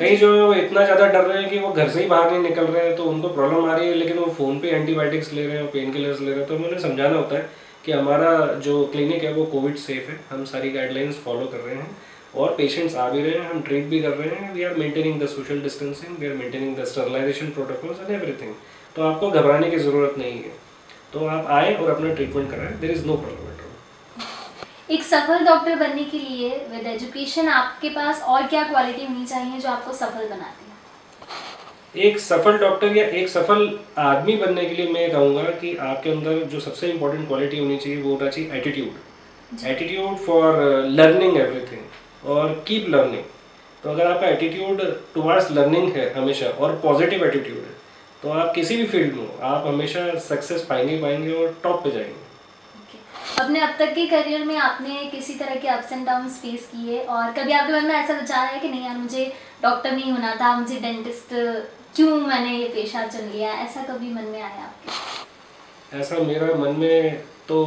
कई 0.00 0.16
जो 0.16 0.28
है 0.34 0.42
वो 0.42 0.52
इतना 0.54 0.84
ज़्यादा 0.84 1.06
डर 1.08 1.24
रहे 1.24 1.40
हैं 1.40 1.48
कि 1.50 1.58
वो 1.58 1.70
घर 1.70 1.88
से 1.88 2.00
ही 2.00 2.06
बाहर 2.08 2.30
नहीं 2.30 2.42
निकल 2.42 2.66
रहे 2.66 2.84
हैं 2.86 2.94
तो 2.96 3.04
उनको 3.04 3.28
प्रॉब्लम 3.30 3.64
आ 3.64 3.74
रही 3.76 3.88
है, 3.88 3.94
लेकिन 3.94 4.18
वो 4.18 4.26
फ़ोन 4.36 4.58
पे 4.60 4.68
एंटीबायोटिक्स 4.70 5.32
ले 5.32 5.46
रहे 5.46 5.56
हैं 5.56 5.66
पेन 5.72 5.92
किलर्स 5.92 6.20
ले 6.20 6.30
रहे 6.30 6.38
हैं 6.38 6.46
तो 6.48 6.56
हमें 6.56 6.66
उन्हें 6.66 6.80
समझाना 6.82 7.16
होता 7.16 7.36
है 7.36 7.48
कि 7.84 7.92
हमारा 7.92 8.30
जो 8.64 8.84
क्लिनिक 8.92 9.24
है 9.24 9.32
वो 9.34 9.44
कोविड 9.46 9.76
सेफ़ 9.78 10.10
है। 10.10 10.18
हम 10.30 10.44
सारी 10.46 10.70
गाइडलाइंस 10.70 11.18
फॉलो 11.24 11.46
कर 11.46 11.58
रहे 11.58 11.74
हैं 11.74 11.88
और 12.36 12.54
पेशेंट्स 12.56 12.96
आ 12.96 13.08
भी 13.10 13.22
रहे 13.22 13.32
हैं, 13.32 13.50
हम 13.50 13.60
ट्रीट 13.62 13.84
भी 13.86 14.00
कर 14.00 14.14
रहे 14.14 14.28
हैं। 14.30 14.52
We 14.54 14.62
are 14.64 14.74
maintaining 14.76 15.20
the 15.22 15.26
social 15.28 15.60
distancing 15.62 16.18
we 16.18 16.26
are 16.26 16.34
maintaining 16.36 16.76
the 16.76 16.84
sterilisation 16.86 17.50
protocols 17.50 18.00
and 18.00 18.10
everything 18.12 18.54
तो 18.96 19.02
आपको 19.02 19.30
घबराने 19.30 19.70
की 19.70 19.78
ज़रूरत 19.80 20.18
नहीं 20.18 20.36
है। 20.38 20.52
तो 21.12 21.26
आप 21.28 21.46
आए 21.52 21.74
और 21.74 21.90
अपना 21.90 22.14
ट्रीटमेंट 22.14 22.50
कराएँ 22.50 22.74
देर 22.80 22.90
इज़ 22.90 23.06
नो 23.06 23.14
प्रॉब्लम 23.18 23.39
एक 24.90 25.02
सफल 25.02 25.44
डॉक्टर 25.44 25.74
बनने 25.76 26.04
के 26.04 26.18
लिए 26.18 26.48
विद 26.70 26.86
एजुकेशन 26.86 27.48
आपके 27.48 27.88
पास 27.88 28.22
और 28.22 28.46
क्या 28.46 28.62
क्वालिटी 28.62 29.04
होनी 29.04 29.26
चाहिए 29.26 29.60
जो 29.60 29.68
आपको 29.68 29.92
सफल 29.92 30.28
बनाती 30.28 30.64
है? 30.64 32.06
एक 32.06 32.18
सफल 32.18 32.58
डॉक्टर 32.58 32.96
या 32.96 33.04
एक 33.18 33.28
सफल 33.28 33.78
आदमी 33.98 34.36
बनने 34.36 34.64
के 34.64 34.74
लिए 34.74 34.88
मैं 34.88 35.10
कहूँगा 35.10 35.42
कि 35.42 35.74
आपके 35.80 36.10
अंदर 36.10 36.42
जो 36.44 36.60
सबसे 36.60 36.88
इम्पोर्टेंट 36.88 37.26
क्वालिटी 37.28 37.58
होनी 37.58 37.76
चाहिए 37.76 38.02
वो 38.02 38.14
होना 38.14 38.30
चाहिए 38.30 38.52
attitude 38.52 39.66
attitude 39.66 40.16
for 40.16 40.58
learning 40.90 41.36
everything 41.36 42.30
और 42.30 42.64
कीप 42.68 42.88
लर्निंग 42.88 43.22
तो 43.82 43.90
अगर 43.90 44.06
आपका 44.06 44.28
एटीट्यूड 44.28 44.82
टुवर्ड्स 45.14 45.50
लर्निंग 45.52 45.92
है 45.92 46.12
हमेशा 46.14 46.46
और 46.46 46.72
पॉजिटिव 46.82 47.24
एटीट्यूड 47.26 47.58
है 47.58 47.78
तो 48.22 48.30
आप 48.30 48.54
किसी 48.54 48.76
भी 48.76 48.86
फ़ील्ड 48.86 49.14
में 49.16 49.28
आप 49.42 49.66
हमेशा 49.66 50.08
सक्सेस 50.18 50.66
पाएँगे 50.70 50.98
पाएँगे 51.02 51.32
और 51.32 51.56
टॉप 51.62 51.84
पे 51.84 51.90
जाएँगे। 51.90 52.19
अपने 53.40 53.60
अब 53.60 53.74
तक 53.78 53.92
के 53.94 54.06
करियर 54.06 54.44
में 54.44 54.56
आपने 54.58 55.04
किसी 55.10 55.34
तरह 55.34 55.54
के 55.60 55.68
अप्स 55.68 55.92
एंड 55.92 56.06
डाउन 56.06 56.28
फेस 56.42 56.68
किए 56.72 56.98
और 57.04 57.32
कभी 57.32 57.52
आपके 57.52 57.72
मन 57.72 57.84
में 57.84 57.94
ऐसा 57.94 58.14
विचार 58.14 58.46
है 58.46 58.60
कि 58.60 58.68
नहीं 58.68 58.84
यार 58.84 58.96
मुझे 58.96 59.24
डॉक्टर 59.62 59.92
नहीं 59.92 60.12
होना 60.12 60.34
था 60.40 60.54
मुझे 60.60 60.80
डेंटिस्ट 60.80 61.34
क्यों 61.96 62.16
मैंने 62.20 62.56
ये 62.56 62.68
पेशा 62.74 63.06
चुन 63.06 63.28
लिया? 63.28 63.52
ऐसा 63.62 63.82
कभी 63.84 64.12
मन 64.14 64.24
में 64.24 64.40
आया 64.42 64.62
आपके? 64.64 65.98
ऐसा 65.98 66.18
मेरा 66.24 66.54
मन 66.58 66.76
में 66.78 67.22
तो 67.48 67.58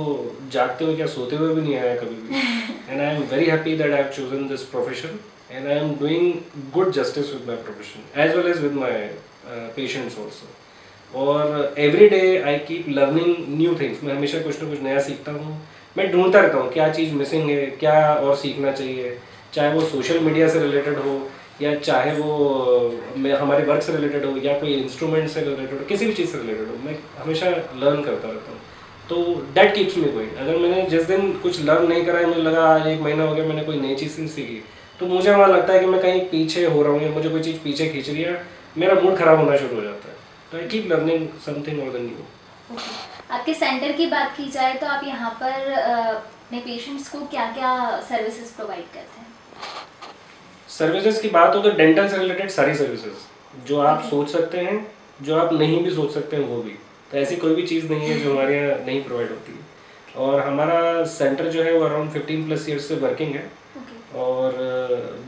जागते 0.52 0.86
हुए 0.86 0.96
क्या 0.96 1.08
सोते 1.14 1.36
हुए 1.36 1.54
भी 1.56 1.62
नहीं 1.62 1.78
आया 1.78 1.96
कभी 1.96 2.16
भी। 2.16 2.42
And 2.90 3.02
I 3.02 3.16
am 3.16 3.24
very 3.32 3.46
happy 3.46 3.76
that 3.78 3.92
I 3.92 4.02
have 4.02 4.12
chosen 4.18 4.48
this 4.48 4.62
profession 4.74 5.20
and 5.52 5.68
I 5.68 5.78
am 5.78 5.96
doing 6.00 6.34
good 6.74 6.92
justice 7.00 7.34
with 7.34 7.48
my 7.48 7.58
profession 7.64 8.22
as 8.22 8.36
well 8.36 8.48
as 8.48 8.62
with 8.62 8.74
my 8.84 8.94
patients 9.76 10.20
also 10.20 10.48
और 11.16 11.74
every 11.80 12.08
day 12.10 12.22
I 12.42 12.58
keep 12.68 12.86
learning 12.90 13.36
new 13.58 13.76
things 13.80 14.04
मैं 14.04 14.16
हमेशा 14.16 14.40
कुछ 14.42 14.62
ना 14.64 14.70
कुछ 14.70 14.82
नया 14.84 15.00
सीखता 15.02 15.32
हूँ। 15.32 15.62
मैं 15.96 16.12
ढूंढता 16.12 16.40
रहता 16.40 16.58
हूँ 16.58 16.72
क्या 16.74 16.90
चीज़ 16.90 17.14
मिसिंग 17.14 17.50
है, 17.50 17.66
क्या 17.80 18.14
और 18.14 18.36
सीखना 18.36 18.72
चाहिए। 18.72 19.18
चाहे 19.54 19.74
वो 19.74 19.82
सोशल 19.82 20.20
मीडिया 20.20 20.48
से 20.50 20.60
रिलेटेड 20.60 20.98
हो, 20.98 21.20
या 21.62 21.74
चाहे 21.78 22.12
वो 22.14 22.30
हमारे 23.40 23.64
वर्क 23.66 23.82
से 23.82 23.96
रिलेटेड 23.96 24.26
हो, 24.26 24.38
या 24.44 24.58
कोई 24.60 24.74
इंस्ट्रूमेंट 24.74 25.30
से 25.30 25.42
रिलेटेड 25.42 25.80
हो, 25.80 25.86
किसी 25.86 26.06
भी 26.06 26.14
चीज़ 26.14 26.30
से 26.30 26.38
रिलेटेड 26.38 26.68
हो, 26.68 26.78
मैं 26.86 26.96
हमेशा 27.18 27.50
लर्न 27.50 28.02
करता 28.02 28.28
रहता 28.28 28.52
हूँ। 28.52 28.60
तो 29.10 29.16
दैट 29.56 29.74
कीप्स 29.76 29.98
मी 29.98 30.10
गोइंग 30.12 30.36
अगर 30.40 30.58
मैंने 30.58 30.82
जिस 30.90 31.04
दिन 31.08 31.32
कुछ 31.44 31.62
लर्न 31.66 31.88
नहीं 31.88 32.06
करा 32.06 32.20
है 32.20 32.26
मुझे 32.28 32.42
लगा 32.42 32.64
आज 32.68 32.88
एक 32.88 33.02
महीना 33.02 33.24
हो 33.24 33.36
गया 33.36 33.46
मैंने 33.46 33.64
कोई 33.64 33.80
नई 33.80 33.96
चीज़ 33.96 34.12
सीखी 34.30 34.62
तो 35.00 35.06
मुझे 35.08 35.32
वहाँ 35.32 35.48
लगता 35.50 35.74
है 35.74 35.80
कि 35.80 35.86
मैं 35.86 36.02
कहीं 36.02 36.20
पीछे 36.28 36.66
हो 36.66 36.82
रहा 36.84 36.92
हूँ 36.92 37.02
या 37.04 37.10
मुझे 37.12 37.30
कोई 37.30 37.42
चीज़ 37.42 37.58
पीछे 37.64 37.88
खींच 37.90 38.10
रही 38.10 38.22
है, 38.22 38.42
मेरा 38.78 39.00
मूड 39.02 39.16
खराब 39.18 39.40
होना 39.40 39.58
शुरू 39.58 39.76
हो 39.76 39.82
जाता 39.82 40.08
है। 40.08 40.13
तो 40.54 40.60
आई 40.60 40.66
कीप 40.68 40.92
लर्निंग 40.92 41.28
समथिंग 41.46 41.80
और 41.84 41.90
देन 41.92 42.04
न्यू 42.06 42.76
आपके 43.32 43.54
सेंटर 43.54 43.92
की 43.92 44.06
बात 44.08 44.36
की 44.38 44.44
जाए 44.52 44.74
तो 44.80 44.88
आप 44.88 45.04
यहाँ 45.06 45.30
पर 45.40 45.72
अपने 45.72 46.60
पेशेंट्स 46.60 47.08
को 47.10 47.22
क्या 47.28 47.46
क्या 47.54 47.72
सर्विसेज़ 48.10 48.52
प्रोवाइड 48.56 48.84
करते 48.94 49.22
हैं? 49.22 49.28
सर्विसेज़ 50.70 51.22
की 51.22 51.30
बात 51.30 51.56
हो 51.56 51.62
तो 51.62 51.72
डेंटल 51.80 52.08
से 52.10 52.18
रिलेटेड 52.18 52.50
सारी 52.58 52.76
सर्विसेज़ 52.76 53.66
जो 53.68 53.80
आप 53.82 54.04
सोच 54.10 54.30
सकते 54.32 54.58
हैं 54.60 54.78
जो 55.24 55.40
आप 55.40 55.54
नहीं 55.54 55.84
भी 55.84 55.96
सोच 55.96 56.14
सकते 56.14 56.36
हैं 56.36 56.48
वो 56.50 56.62
भी। 56.62 56.78
तो 57.12 57.18
ऐसी 57.18 57.36
कोई 57.38 57.56
भी 57.56 57.68
चीज़ 57.74 57.92
नहीं 57.94 58.10
है 58.10 58.20
जो 58.20 58.32
हमारे 58.34 58.58
यहाँ 58.58 58.80
नहीं 58.86 59.04
प्रोवाइड 59.04 59.30
होती। 59.30 59.58
है 59.58 60.28
और 60.28 60.40
हमारा 60.48 61.04
सेंटर 61.18 61.52
जो 61.52 61.64
है 61.64 61.78
वो 61.80 61.86
अराउंड 61.86 62.12
फिफ्टीन 62.12 62.48
प्लस 62.48 62.70
ईयर्स 62.70 62.88
से 62.88 62.96
वर्किंग 63.08 63.36
है। 63.36 63.46
Okay. 63.82 64.00
और 64.22 64.50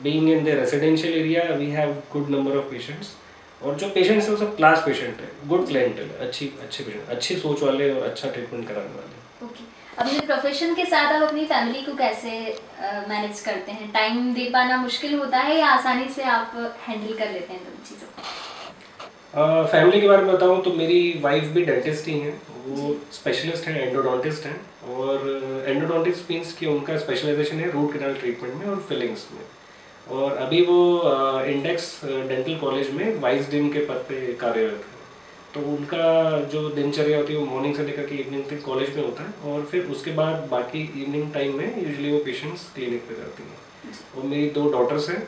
being 0.04 0.32
in 0.32 0.44
the 0.46 0.60
residential 0.64 1.20
area 1.20 1.54
we 1.56 1.70
have 1.72 2.02
good 2.14 2.30
number 2.30 2.58
of 2.58 2.72
patients 2.72 3.16
और 3.64 3.76
जो 3.76 3.90
पेशेंट्स 3.90 4.26
है 4.26 4.32
वो 4.32 4.38
सब 4.38 4.56
क्लास 4.56 4.84
पेशेंट 4.86 5.22
है। 5.22 5.30
गुड 5.48 5.68
क्लाइंट 5.68 6.00
है 6.00 6.28
अच्छी 6.28 6.52
अच्छे 6.62 6.84
पेशेंट 6.84 7.10
अच्छी 7.10 7.36
सोच 7.38 7.64
वाले 7.64 7.90
और 7.92 8.04
अच्छा 8.04 8.30
ट्रीटमेंट 8.30 8.68
कराने 8.68 8.96
वाले। 8.96 9.46
ओके 9.46 9.64
अपने 9.98 10.20
प्रोफेशन 10.28 10.74
के 10.76 10.86
साथ 10.86 11.14
आप 11.14 11.22
अपनी 11.24 11.46
फैमिली 11.46 11.82
को 11.82 11.94
कैसे 11.98 12.32
मैनेज 13.10 13.42
करते 13.42 13.72
हैं? 13.72 13.92
टाइम 13.92 14.34
दे 14.34 14.50
पाना 14.54 14.78
मुश्किल 14.78 15.14
होता 15.20 15.40
है 15.40 15.58
या 15.60 15.68
आसानी 15.68 16.10
से 16.16 16.24
आप 16.32 16.56
हैंडल 16.88 17.14
कर 17.14 17.32
लेते 17.32 17.54
हैं 17.54 17.64
दोनों 17.64 17.84
चीज़ों 17.90 18.10
फैमिली 19.72 20.02
के 20.02 20.08
बारे 20.08 20.24
में 20.24 20.34
बताऊँ 20.34 20.62
तो 20.64 20.72
मेरी 20.74 21.00
वाइफ 21.22 21.44
भी 21.54 21.64
डेंटिस्ट 21.66 22.08
ही 22.08 22.20
हैं। 22.20 22.42
वो 22.68 22.96
स्पेशलिस्ट 23.14 23.68
हैं 23.68 23.82
एंडोडोंटिस्ट 23.82 24.46
हैं। 24.46 24.60
और 24.96 25.66
एंडोडोंटिस्ट 25.68 26.32
मीन्स 26.32 26.54
कि 26.54 26.66
उनका 26.68 26.98
स्पेशलाइजेशन 26.98 27.60
है 27.60 27.72
रूट 27.72 27.94
कैनाल 27.94 28.14
ट्रीटमेंट 28.16 28.54
में 28.56 28.68
और 28.68 28.86
फिलिंग्स 28.90 29.26
में। 29.32 29.42
और 30.08 30.36
अभी 30.38 30.62
वो 30.62 31.02
इंडेक्स 31.46 32.00
डेंटल 32.04 32.56
कॉलेज 32.58 32.92
में 32.94 33.20
वाइस 33.22 33.50
डीन 33.52 33.72
के 33.74 33.86
पद 33.86 34.06
पे 34.10 34.34
कार्यरत 34.34 34.84
है। 34.86 34.94
तो 35.54 35.62
उनका 35.72 36.40
जो 36.52 36.70
दिनचर्या 36.70 37.18
होती 37.18 37.34
है 37.34 37.40
वो 37.40 37.46
मॉर्निंग 37.46 37.76
से 37.76 37.84
लेकर 37.84 38.06
के 38.06 38.16
इवनिंग 38.16 38.44
तक 38.46 38.62
कॉलेज 38.66 38.96
में 38.96 39.04
होता 39.04 39.24
है 39.24 39.52
और 39.52 39.66
फिर 39.66 39.86
उसके 39.92 40.12
बाद 40.12 40.48
बाकी 40.52 40.82
इवनिंग 41.04 41.32
टाइम 41.34 41.58
में 41.58 41.84
यूजली 41.84 42.12
वो 42.12 42.20
पेशेंट्स 42.26 42.70
क्लिनिक 42.76 43.08
पे 43.08 43.16
जाती 43.16 43.44
हैं। 43.44 43.58
और 44.18 44.24
मेरी 44.24 44.50
दो 44.50 44.70
डॉटर्स 44.72 45.10
हैं 45.10 45.22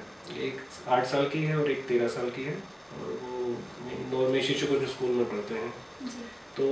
एक 0.44 0.62
आठ 0.88 1.06
साल 1.06 1.26
की 1.26 1.44
है 1.44 1.58
और 1.60 1.72
एक 1.72 1.86
तेरह 1.88 2.08
साल 2.08 2.30
की 2.30 2.44
है 2.44 2.54
और 2.54 3.20
वो 3.24 3.46
इंदौर 3.98 4.30
में 4.30 4.42
शिशु 4.42 4.68
को 4.68 4.80
जो 4.80 4.88
स्कूल 4.88 5.10
में 5.10 5.26
पढ़ते 5.26 5.54
हैं। 5.54 5.74
तो 6.58 6.66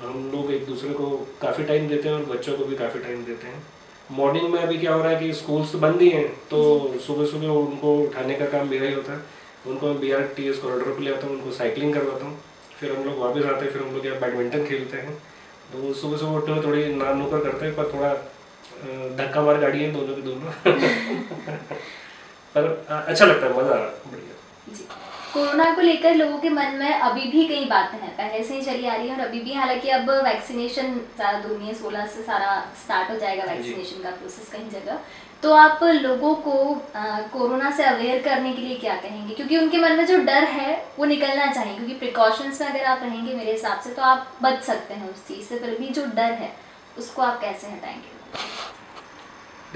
हम 0.00 0.30
लोग 0.34 0.50
एक 0.52 0.66
दूसरे 0.66 0.90
को 0.90 1.06
काफ़ी 1.42 1.64
टाइम 1.64 1.88
देते 1.88 2.08
हैं 2.08 2.14
और 2.16 2.24
बच्चों 2.26 2.56
को 2.58 2.64
भी 2.64 2.76
काफ़ी 2.76 3.00
टाइम 3.00 3.24
देते 3.24 3.46
हैं। 3.46 3.62
मॉर्निंग 4.12 4.48
में 4.50 4.60
अभी 4.60 4.78
क्या 4.78 4.94
हो 4.94 5.02
रहा 5.02 5.12
है 5.12 5.18
कि 5.20 5.32
स्कूल्स 5.34 5.72
तो 5.72 5.78
बंद 5.78 6.00
ही 6.00 6.08
हैं 6.10 6.28
तो 6.50 6.58
सुबह 7.06 7.26
सुबह 7.26 7.48
उनको 7.48 7.98
उठाने 8.00 8.34
का 8.34 8.46
काम 8.46 8.68
मेरा 8.68 8.86
ही 8.86 8.94
होता 8.94 9.12
है। 9.12 9.18
उनको 9.66 9.86
मैं 9.86 9.98
B 10.00 10.10
R 10.12 10.22
T 10.36 10.48
S 10.48 10.58
corridor 10.58 10.92
पर 10.94 11.00
ले 11.00 11.14
आता 11.14 11.26
हूँ, 11.26 11.34
उनको 11.36 11.50
साइकिलिंग 11.50 11.94
करवाता 11.94 12.24
हूँ। 12.24 12.38
फिर 12.80 12.92
हम 12.96 13.04
लोग 13.04 13.18
वापस 13.18 13.44
आते 13.44 13.64
हैं, 13.64 13.72
फिर 13.72 13.82
हम 13.82 13.94
लोग 13.94 14.06
यहाँ 14.06 14.20
बैडमिंटन 14.20 14.64
खेलते 14.66 14.96
हैं। 14.96 15.14
तो 15.72 15.92
सुबह 15.94 16.16
सुबह 16.16 16.36
उठते 16.36 16.52
हुए 16.52 16.62
थोड़ी 16.64 16.94
नान 16.94 17.18
नुकर 17.18 17.40
करते 17.44 17.66
हैं, 17.66 17.74
पर 17.76 17.92
थोड़ा 17.92 18.12
धक्का 19.16 19.42
मार 19.42 19.58
गाड़ी 19.60 19.82
है 19.82 19.92
दोनों 19.92 20.14
की 20.14 20.22
दोनों। 20.22 20.52
पर 22.54 22.86
अच्छा 23.06 23.24
लगता 23.24 23.46
है, 23.46 23.52
मज़ा 23.58 23.70
आ 23.70 23.74
रहा 23.74 23.84
है, 23.84 23.90
बढ़िया। 24.12 24.34
कोरोना 25.36 25.64
को 25.74 25.80
लेकर 25.80 26.14
लोगों 26.14 26.38
के 26.38 26.48
मन 26.48 26.76
में 26.80 26.92
अभी 26.92 27.26
भी 27.30 27.46
कई 27.48 27.64
बातें 27.70 27.98
हैं। 27.98 28.10
पहले 28.10 28.42
से 28.44 28.54
ही 28.54 28.62
चली 28.62 28.86
आ 28.86 28.94
रही 28.94 29.08
है 29.08 29.14
और 29.14 29.20
अभी 29.20 29.40
भी 29.40 29.52
हालाँकि 29.54 29.88
अब 29.90 30.10
वैक्सीनेशन 30.24 30.94
ज़्यादा 31.16 31.38
दूर 31.38 31.58
नहीं 31.58 31.68
है 31.68 31.74
सोलह 31.74 32.06
से 32.06 32.22
सारा 32.22 32.54
स्टार्ट 32.84 33.10
हो 33.10 33.16
जाएगा 33.16 33.44
वैक्सीनेशन 33.44 34.02
का 34.02 34.10
प्रोसेस 34.12 34.48
कहीं 34.52 34.70
जगह। 34.70 34.98
तो 35.42 35.52
आप 35.54 35.82
लोगों 35.84 36.34
को 36.36 36.52
कोरोना 37.32 37.70
से 37.70 37.84
अवेयर 37.84 38.22
करने 38.22 38.52
के 38.52 38.62
लिए 38.62 38.76
क्या 38.76 38.94
कहेंगे? 38.96 39.34
क्योंकि 39.34 39.58
उनके 39.58 39.78
मन 39.78 39.96
में 39.96 40.06
जो 40.06 40.18
डर 40.20 40.44
है 40.54 40.82
वो 40.98 41.04
निकलना 41.04 41.52
चाहिए। 41.52 41.74
क्योंकि 41.74 41.94
प्रिकॉशंस 41.96 42.60
में 42.60 42.68
अगर 42.68 42.84
आप 42.84 43.02
रहेंगे 43.02 43.34
मेरे 43.34 43.52
हिसाब 43.52 43.80
से 43.80 43.94
तो 43.94 44.02
आप 44.04 44.32
बच 44.42 44.62
सकते 44.62 44.94
हैं 44.94 45.10
उस 45.10 45.26
चीज़ 45.28 45.46
से। 45.48 45.58
फिर 45.58 45.78
भी 45.80 45.88
जो 45.90 46.06
डर 46.06 46.32
है 46.34 46.52
उसको 46.98 47.22
आप 47.22 47.40
कैसे 47.40 47.66
हटाएँगे? 47.66 48.14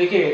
देखिए 0.00 0.28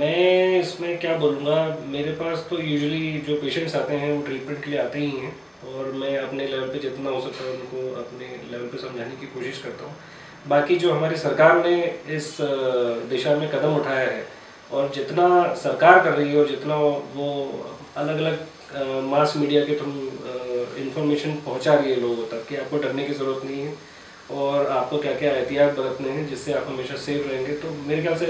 मैं 0.00 0.60
इसमें 0.60 0.98
क्या 0.98 1.16
बोलूँगा, 1.18 1.56
मेरे 1.88 2.12
पास 2.20 2.46
तो 2.50 2.58
यूजुअली 2.60 3.10
जो 3.26 3.34
पेशेंट्स 3.40 3.74
आते 3.76 3.94
हैं, 3.94 4.12
वो 4.12 4.22
ट्रीटमेंट 4.26 4.62
के 4.64 4.70
लिए 4.70 4.78
आते 4.80 4.98
ही 4.98 5.10
हैं 5.16 5.32
और 5.70 5.90
मैं 5.94 6.16
अपने 6.18 6.46
लेवल 6.46 6.68
पे 6.68 6.78
जितना 6.78 7.10
हो 7.10 7.20
सकता 7.20 7.44
है 7.44 7.50
उनको 7.52 7.82
अपने 8.02 8.28
लेवल 8.52 8.64
पे 8.68 8.78
समझाने 8.78 9.16
की 9.16 9.26
कोशिश 9.34 9.60
करता 9.64 9.84
हूँ। 9.84 9.94
बाकी 10.48 10.76
जो 10.76 10.92
हमारी 10.92 11.16
सरकार 11.18 11.62
ने 11.66 11.74
इस 12.16 12.36
दिशा 13.10 13.36
में 13.36 13.48
कदम 13.50 13.76
उठाया 13.76 14.08
है 14.08 14.24
और 14.72 14.90
जितना 14.94 15.28
सरकार 15.62 16.02
कर 16.04 16.12
रही 16.12 16.30
है 16.30 16.38
और 16.38 16.48
जितना 16.48 16.76
वो 17.14 17.30
अलग 17.96 18.16
अलग 18.16 19.04
मास 19.10 19.36
मीडिया 19.36 19.64
के 19.64 19.74
थ्रू 19.76 19.90
इंफॉर्मेशन 20.82 21.34
पहुँचा 21.46 21.74
रही 21.74 21.90
है 21.90 22.00
लोगों 22.00 22.26
तक 22.28 22.48
कि 22.48 22.56
आपको 22.56 22.78
डरने 22.78 23.04
की 23.04 23.14
ज़रूरत 23.14 23.44
नहीं 23.44 23.62
है। 23.62 23.72
और 24.34 24.66
आपको 24.72 24.98
क्या 24.98 25.12
क्या 25.14 25.30
एहतियात 25.32 25.70
बरतने 25.76 26.10
हैं 26.10 26.26
जिससे 26.28 26.52
आप 26.52 26.66
हमेशा 26.68 26.96
सेफ़ 26.98 27.28
रहेंगे? 27.28 27.52
तो 27.54 27.70
मेरे 27.86 28.02
ख्याल 28.02 28.18
से 28.18 28.26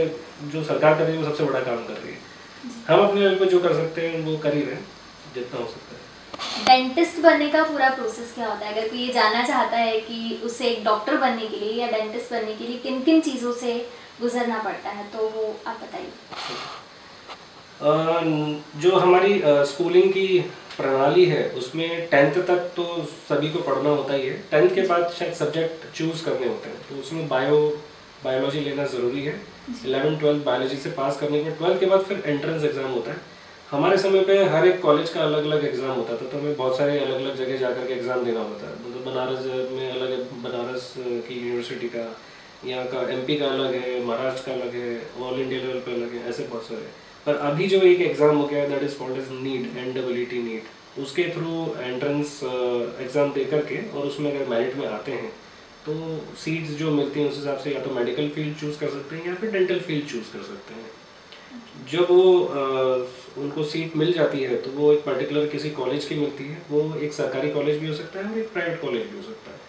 जो 0.53 0.63
सरकार 0.65 0.95
कर 0.95 1.05
रही 1.05 1.17
है 1.17 1.23
वो 1.23 1.29
सबसे 1.29 1.45
बड़ा 1.45 1.61
काम 1.61 1.85
कर 1.87 1.95
रही 1.95 2.13
है। 2.13 2.19
हम 2.89 3.01
अपने 3.07 3.21
लेवल 3.21 3.35
पर 3.37 3.49
जो 3.49 3.59
कर 3.61 3.73
सकते 3.75 4.07
हैं 4.09 4.25
वो 4.25 4.37
कर 4.39 4.55
ही 4.55 4.63
रहे 4.63 4.77
जितना 5.35 5.61
हो 5.61 5.67
सकता 5.67 5.95
है। 5.95 6.01
डेंटिस्ट 6.67 7.21
बनने 7.23 7.49
का 7.51 7.63
पूरा 7.65 7.89
प्रोसेस 7.91 8.33
क्या 8.35 8.47
होता 8.49 8.67
है? 8.67 8.73
अगर 8.73 8.89
कोई 8.89 8.99
ये 8.99 9.13
जानना 9.13 9.43
चाहता 9.47 9.77
है 9.79 10.01
कि 10.01 10.41
उसे 10.45 10.69
एक 10.69 10.85
डॉक्टर 10.85 11.17
बनने 11.17 11.47
के 11.47 11.57
लिए 11.57 11.73
या 11.73 11.91
डेंटिस्ट 11.91 12.33
बनने 12.33 12.55
के 12.55 12.65
लिए 12.65 12.79
किन 12.79 13.03
किन 13.03 13.21
चीज़ों 13.21 13.53
से 13.55 13.75
गुजरना 14.21 14.59
पड़ता 14.63 14.91
है 14.91 15.05
तो 15.13 15.29
वो 15.29 15.45
आप 15.67 15.81
बताइए। 15.83 16.13
जो 18.81 18.97
हमारी 18.97 19.41
स्कूलिंग 19.69 20.11
की 20.13 20.27
प्रणाली 20.77 21.25
है 21.27 21.49
उसमें 21.59 21.89
टेंथ 22.11 22.35
तक 22.47 22.71
तो 22.77 22.85
सभी 23.29 23.51
को 23.51 23.59
पढ़ना 23.63 23.91
होता 23.91 24.15
ही 24.15 24.27
है। 24.27 24.37
टेंथ 24.51 24.75
के 24.75 24.87
बाद 24.87 25.11
शायद 25.19 25.33
सब्जेक्ट 25.35 25.87
चूज़ 25.97 26.25
करने 26.25 26.47
होते 26.47 26.69
हैं 26.69 26.79
तो 26.89 27.01
उसमें 27.01 27.29
बायो 27.29 27.59
बायोलॉजी 28.25 28.61
लेना 28.61 28.85
ज़रूरी 28.87 29.23
है। 29.23 29.35
इलेवन 29.87 30.17
ट्वेल्थ 30.19 30.45
बायोलॉजी 30.45 30.77
से 30.79 30.91
पास 30.93 31.21
करने 31.21 31.43
के 31.45 31.51
ट्वेल्थ 31.53 31.81
के 31.81 31.87
बाद 31.87 32.01
फिर 32.03 32.23
एंट्रेंस 32.27 32.65
एग्ज़ाम 32.65 32.91
होता 32.91 33.11
है। 33.11 33.31
हमारे 33.71 33.97
समय 33.99 34.25
पे 34.25 34.37
हर 34.47 34.67
एक 34.69 34.81
कॉलेज 34.81 35.11
का 35.11 35.21
अलग 35.23 35.45
अलग 35.47 35.65
एग्ज़ाम 35.65 35.91
होता 35.91 36.17
था 36.17 36.27
तो 36.27 36.39
हमें 36.39 36.57
बहुत 36.57 36.77
सारे 36.79 36.99
अलग 36.99 37.15
अलग 37.17 37.37
जगह 37.37 37.57
जाकर 37.59 37.87
के 37.87 37.95
एग्ज़ाम 37.95 38.25
देना 38.25 38.41
होता 38.41 38.67
है। 38.67 38.75
मतलब 38.81 39.13
बनारस 39.13 39.71
में 39.73 39.91
अलग 39.91 40.11
बनारस 40.43 40.93
की 40.99 41.39
यूनिवर्सिटी 41.39 41.89
का 41.89 42.05
यहाँ 42.65 42.85
का 42.87 43.01
एमपी 43.13 43.37
का 43.37 43.47
अलग 43.49 43.75
है 43.75 44.05
महाराष्ट्र 44.05 44.47
का 44.47 44.53
अलग 44.53 44.75
है 44.75 44.91
ऑल 45.21 45.41
इंडिया 45.41 45.61
लेवल 45.61 45.81
पे 45.81 45.95
अलग 45.95 46.13
है 46.15 46.29
ऐसे 46.31 46.43
बहुत 46.45 46.65
सारे। 46.65 47.02
पर 47.27 47.37
अभी 47.49 47.67
जो 47.69 47.81
एक 47.83 48.01
एग्ज़ाम 48.01 48.37
हो 48.37 48.47
गया 48.47 48.67
that 48.69 48.83
is 48.83 48.97
called 48.99 49.19
as 49.19 49.29
NEET 49.43 49.77
N 49.79 49.93
W 49.95 50.25
T 50.27 50.43
NEET 50.43 50.99
उसके 51.01 51.29
थ्रू 51.35 51.53
एंट्रेंस 51.81 52.41
एग्ज़ाम 52.45 53.33
दे 53.33 53.45
करके 53.53 53.79
और 53.91 54.07
उसमें 54.07 54.31
अगर 54.33 54.49
मेरिट 54.49 54.77
में 54.77 54.87
आते 54.89 55.13
हैं 55.13 55.31
तो 55.87 55.95
सीट्स 56.39 56.71
जो 56.79 56.91
मिलती 56.91 57.21
हैं, 57.21 57.31
उस 57.31 57.37
हिसाब 57.37 57.59
से 57.59 57.71
या 57.71 57.81
तो 57.85 57.95
मेडिकल 57.95 58.29
फ़ील्ड 58.35 58.57
चूज़ 58.59 58.79
कर 58.81 58.89
सकते 58.89 59.17
हैं 59.17 59.27
या 59.27 59.35
फिर 59.35 59.51
डेंटल 59.53 59.81
फ़ील्ड 59.81 60.07
चूज़ 60.09 60.33
कर 60.33 60.43
सकते 60.43 60.75
हैं. 60.75 60.91
जब 61.93 62.11
वो 62.11 63.43
उनको 63.43 63.65
सीट 63.65 63.97
मिल 63.97 64.13
जाती 64.13 64.43
है 64.43 64.57
तो 64.63 64.71
वो 64.73 64.93
एक 64.93 65.05
पर्टिकुलर 65.05 65.47
किसी 65.49 65.71
कॉलेज 65.81 66.05
की 66.05 66.15
मिलती 66.17 66.45
है, 66.45 66.63
वो 66.71 66.95
एक 66.97 67.13
सरकारी 67.13 67.51
कॉलेज 67.51 67.79
भी 67.81 67.89
हो 67.89 67.95
सकता 67.95 68.19
है 68.19 68.33
और 68.33 68.39
एक 68.39 68.53
प्राइवेट 68.53 68.81
कॉलेज 68.81 69.07
भी 69.11 69.17
हो 69.17 69.23
सकता 69.23 69.51
है. 69.51 69.62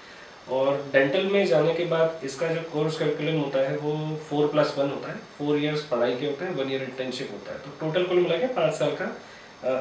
और 0.50 0.78
डेंटल 0.94 1.26
में 1.32 1.46
जाने 1.48 1.74
के 1.74 1.86
बाद 1.88 2.22
इसका 2.26 2.48
जो 2.48 2.62
कोर्स 2.72 2.98
करिकुलम 3.00 3.40
होता 3.40 3.60
है 3.62 3.78
वो 3.78 3.94
फोर 4.30 4.48
प्लस 4.48 4.74
वन 4.78 4.90
होता 4.90 5.12
है। 5.12 5.16
फोर 5.38 5.58
इयर्स 5.58 5.84
पढ़ाई 5.88 6.16
के 6.16 6.26
होते 6.26 6.46
हैं 6.46 6.56
वन 6.56 6.72
ईयर 6.72 6.82
इंटर्नशिप 6.84 7.30
होता 7.32 7.52
है। 7.52 7.60
तो 7.60 7.72
टोटल 7.80 8.04
कुल 8.06 8.20
मिला 8.20 8.38
के 8.38 8.48
पाँच 8.56 8.74
साल 8.76 8.96
का 9.02 9.06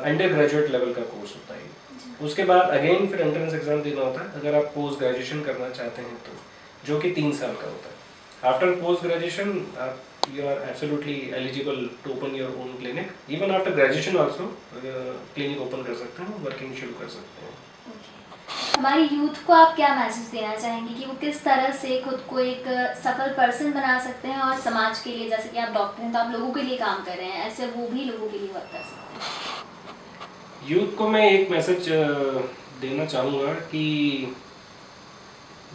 अंडर 0.02 0.32
ग्रेजुएट 0.32 0.70
लेवल 0.70 0.92
का 0.94 1.02
कोर्स 1.08 1.34
होता 1.34 1.54
है 1.54 2.26
उसके 2.26 2.44
बाद 2.44 2.70
अगेन 2.70 3.06
फिर 3.08 3.20
एंट्रेंस 3.20 3.54
एग्ज़ाम 3.54 3.82
देना 3.82 4.00
होता 4.00 4.22
है। 4.22 4.40
अगर 4.40 4.54
आप 4.54 4.70
पोस्ट 4.74 4.98
ग्रेजुएशन 4.98 5.42
करना 5.42 5.68
चाहते 5.70 6.02
हैं 6.02 6.16
तो 6.26 6.38
जो 6.86 6.98
कि 7.00 7.10
तीन 7.12 7.32
साल 7.34 7.54
का 7.54 7.66
होता 7.66 7.88
है। 7.88 8.52
आफ्टर 8.52 8.70
पोस्ट 8.80 9.02
ग्रेजुएशन 9.02 9.50
आप 9.80 10.02
you 10.34 10.46
are 10.46 10.58
absolutely 10.68 11.16
eligible 11.34 11.88
to 12.04 12.10
open 12.12 12.34
your 12.36 12.50
own 12.60 12.76
clinic 12.78 13.10
even 13.30 13.54
after 13.54 13.70
graduation 13.74 14.16
also 14.16 14.46
clinic 14.74 15.60
open 15.62 15.82
कर 15.82 15.94
सकते 15.96 16.22
हैं 16.22 16.42
वर्किंग 16.44 16.74
शुरू 16.76 16.92
कर 17.00 17.08
सकते 17.14 17.46
हैं। 17.46 17.54
हमारी 18.76 19.02
यूथ 19.04 19.44
को 19.46 19.52
आप 19.52 19.74
क्या 19.76 19.94
मैसेज 19.94 20.28
देना 20.30 20.54
चाहेंगे 20.54 20.94
कि 20.94 21.04
वो 21.06 21.14
किस 21.20 21.42
तरह 21.44 21.70
से 21.80 22.00
खुद 22.02 22.20
को 22.30 22.38
एक 22.40 22.64
सफल 23.02 23.32
पर्सन 23.36 23.72
बना 23.72 23.98
सकते 24.04 24.28
हैं 24.28 24.40
और 24.42 24.58
समाज 24.60 25.00
के 25.00 25.10
लिए 25.10 25.28
जैसे 25.30 25.48
कि 25.48 25.58
आप 25.58 25.74
डॉक्टर 25.74 26.02
हैं 26.02 26.12
तो 26.12 26.18
आप 26.18 26.32
लोगों 26.32 26.50
के 26.52 26.62
लिए 26.62 26.76
काम 26.78 27.02
कर 27.04 27.16
रहे 27.16 27.26
हैं 27.26 27.46
ऐसे 27.46 27.66
वो 27.66 27.88
भी 27.88 28.04
लोगों 28.04 28.28
के 28.28 28.38
लिए 28.38 28.48
वर्क 28.48 28.70
कर 28.72 28.82
सकते 28.82 29.14
हैं। 29.14 30.70
यूथ 30.70 30.96
को 30.98 31.08
मैं 31.08 31.30
एक 31.30 31.50
मैसेज 31.50 31.88
देना 32.80 33.04
चाहूँगा 33.06 33.52
कि 33.68 33.84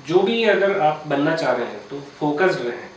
जो 0.08 0.20
भी 0.22 0.44
अगर 0.50 0.80
आप 0.82 1.04
बनना 1.08 1.36
चाह 1.36 1.52
रहे 1.52 1.66
हैं 1.66 1.88
तो 1.90 2.00
फोकस्ड 2.20 2.66
रहें 2.68 2.90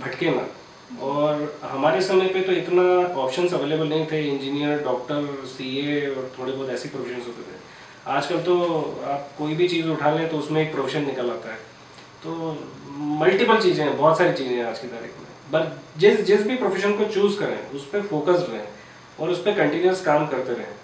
भटके 0.00 0.30
मत। 0.30 1.00
और 1.02 1.60
हमारे 1.64 2.00
समय 2.02 2.28
पे 2.28 2.40
तो 2.40 2.52
इतना 2.52 2.82
ऑप्शंस 3.20 3.54
अवेलेबल 3.54 3.88
नहीं 3.88 4.06
थे 4.06 4.22
इंजीनियर 4.28 4.82
डॉक्टर 4.84 5.46
सीए 5.48 6.08
और 6.08 6.32
थोड़े 6.38 6.52
बहुत 6.52 6.70
ऐसे 6.70 6.88
प्रोफेशन 6.88 7.20
होते 7.20 7.42
थे। 7.42 7.62
आजकल 8.06 8.40
तो 8.42 8.54
आप 9.06 9.30
कोई 9.38 9.54
भी 9.54 9.68
चीज़ 9.68 9.88
उठा 9.88 10.10
लें 10.14 10.28
तो 10.30 10.38
उसमें 10.38 10.60
एक 10.62 10.72
प्रोफेशन 10.72 11.04
निकल 11.06 11.30
आता 11.30 11.52
है। 11.52 11.58
तो 12.24 12.56
मल्टीपल 13.20 13.60
चीज़ें 13.60 13.84
हैं, 13.84 13.96
बहुत 13.98 14.18
सारी 14.18 14.32
चीज़ें 14.32 14.56
हैं 14.56 14.64
आज 14.64 14.78
की 14.78 14.88
तारीख 14.88 15.10
में। 15.10 15.52
बट 15.52 15.98
जिस 16.00 16.20
जिस 16.26 16.42
भी 16.46 16.56
प्रोफेशन 16.56 16.96
को 16.98 17.04
चूज़ 17.06 17.38
करें, 17.38 17.70
उस 17.70 17.88
पर 17.88 18.02
फोकस्ड 18.02 18.52
रहें 18.52 18.66
और 19.20 19.30
उस 19.30 19.42
पर 19.44 19.54
कंटिन्यूस 19.54 20.04
काम 20.04 20.26
करते 20.26 20.52
रहें। 20.52 20.74